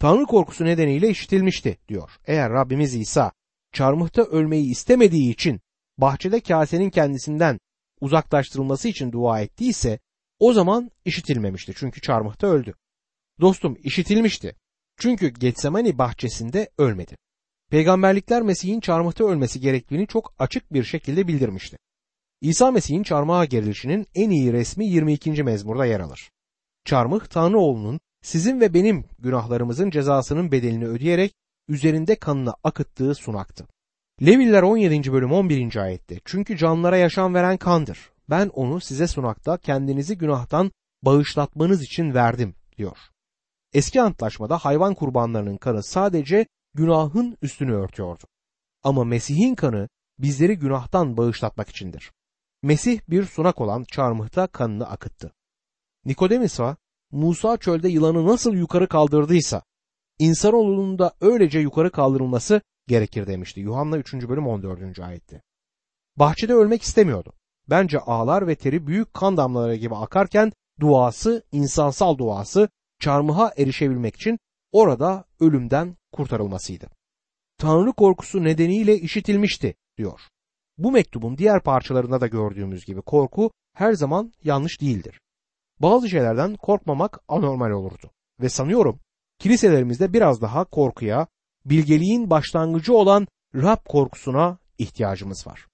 Tanrı 0.00 0.26
korkusu 0.26 0.64
nedeniyle 0.64 1.09
işitilmişti 1.09 1.79
diyor. 1.88 2.11
Eğer 2.26 2.52
Rabbimiz 2.52 2.94
İsa 2.94 3.33
çarmıhta 3.72 4.22
ölmeyi 4.22 4.70
istemediği 4.70 5.31
için 5.31 5.61
bahçede 5.98 6.40
kasenin 6.40 6.90
kendisinden 6.90 7.61
uzaklaştırılması 8.00 8.88
için 8.88 9.12
dua 9.12 9.40
ettiyse 9.40 9.98
o 10.38 10.52
zaman 10.52 10.90
işitilmemişti 11.05 11.72
çünkü 11.76 12.00
çarmıhta 12.00 12.46
öldü. 12.46 12.74
Dostum 13.40 13.76
işitilmişti. 13.83 14.57
Çünkü 14.98 15.29
Getsemani 15.29 15.98
bahçesinde 15.98 16.70
ölmedi. 16.79 17.16
Peygamberlikler 17.70 18.42
Mesih'in 18.42 18.81
çarmıhta 18.81 19.24
ölmesi 19.24 19.61
gerektiğini 19.61 20.07
çok 20.07 20.35
açık 20.38 20.72
bir 20.72 20.85
şekilde 20.85 21.29
bildirmişti. 21.29 21.79
İsa 22.40 22.70
Mesih'in 22.70 23.02
çarmıha 23.02 23.44
gerilişinin 23.44 24.07
en 24.14 24.31
iyi 24.31 24.52
resmi 24.52 24.87
22. 24.87 25.42
mezmurda 25.42 25.87
yer 25.87 26.00
alır. 26.00 26.31
Çarmıh 26.85 27.26
Tanrı 27.26 27.59
oğlunun 27.59 28.00
sizin 28.22 28.61
ve 28.61 28.74
benim 28.74 29.05
günahlarımızın 29.18 29.90
cezasının 29.90 30.52
bedelini 30.52 30.87
ödeyerek 30.87 31.35
üzerinde 31.68 32.16
kanını 32.16 32.55
akıttığı 32.64 33.14
sunaktı. 33.14 33.66
Leviller 34.22 34.62
17. 34.62 35.12
bölüm 35.12 35.33
11. 35.33 35.76
ayette 35.76 36.20
çünkü 36.24 36.57
canlara 36.57 36.96
yaşam 36.96 37.35
veren 37.35 37.57
kandır. 37.57 38.11
Ben 38.31 38.48
onu 38.48 38.81
size 38.81 39.07
sunakta 39.07 39.57
kendinizi 39.57 40.18
günahtan 40.18 40.72
bağışlatmanız 41.02 41.83
için 41.83 42.14
verdim 42.14 42.55
diyor. 42.79 42.98
Eski 43.72 44.02
antlaşmada 44.02 44.59
hayvan 44.59 44.94
kurbanlarının 44.94 45.57
kanı 45.57 45.83
sadece 45.83 46.46
günahın 46.77 47.37
üstünü 47.43 47.73
örtüyordu. 47.73 48.25
Ama 48.83 49.05
Mesih'in 49.05 49.55
kanı 49.55 49.89
bizleri 50.19 50.59
günahtan 50.59 51.17
bağışlatmak 51.17 51.69
içindir. 51.69 52.12
Mesih 52.62 53.01
bir 53.09 53.25
sunak 53.25 53.61
olan 53.61 53.85
çarmıhta 53.85 54.47
kanını 54.47 54.89
akıttı. 54.89 55.33
Nikodemus'a 56.05 56.77
Musa 57.12 57.57
çölde 57.57 57.89
yılanı 57.89 58.27
nasıl 58.27 58.55
yukarı 58.55 58.89
kaldırdıysa 58.89 59.62
insanoğlunun 60.19 60.99
da 60.99 61.12
öylece 61.21 61.59
yukarı 61.59 61.91
kaldırılması 61.91 62.61
gerekir 62.87 63.27
demişti. 63.27 63.61
Yuhanna 63.61 63.99
3. 63.99 64.15
bölüm 64.15 64.47
14. 64.47 64.99
ayette. 65.01 65.43
Bahçede 66.17 66.55
ölmek 66.55 66.83
istemiyordu. 66.83 67.33
Bence 67.71 67.99
ağlar 67.99 68.47
ve 68.47 68.55
teri 68.57 68.87
büyük 68.87 69.15
kan 69.15 69.37
damlaları 69.37 69.77
gibi 69.77 69.95
akarken 69.95 70.53
duası, 70.81 71.43
insansal 71.53 72.19
duası 72.19 72.69
çarmıha 73.01 73.53
erişebilmek 73.57 74.17
için 74.17 74.39
orada 74.77 75.25
ölümden 75.41 75.97
kurtarılmasıydı. 76.12 76.87
Tanrı 77.59 77.93
korkusu 77.93 78.45
nedeniyle 78.45 78.99
işitilmişti 78.99 79.75
diyor. 79.99 80.21
Bu 80.79 80.93
mektubun 80.93 81.39
diğer 81.39 81.62
parçalarında 81.62 82.21
da 82.21 82.27
gördüğümüz 82.27 82.85
gibi 82.85 83.03
korku 83.03 83.51
her 83.75 83.93
zaman 83.93 84.33
yanlış 84.45 84.81
değildir. 84.81 85.21
Bazı 85.81 86.09
şeylerden 86.09 86.57
korkmamak 86.57 87.21
anormal 87.29 87.71
olurdu 87.71 88.11
ve 88.41 88.49
sanıyorum 88.49 89.01
kiliselerimizde 89.39 90.12
biraz 90.12 90.41
daha 90.41 90.65
korkuya, 90.65 91.27
bilgeliğin 91.65 92.31
başlangıcı 92.31 92.95
olan 92.95 93.27
Rab 93.55 93.85
korkusuna 93.89 94.59
ihtiyacımız 94.79 95.47
var. 95.47 95.67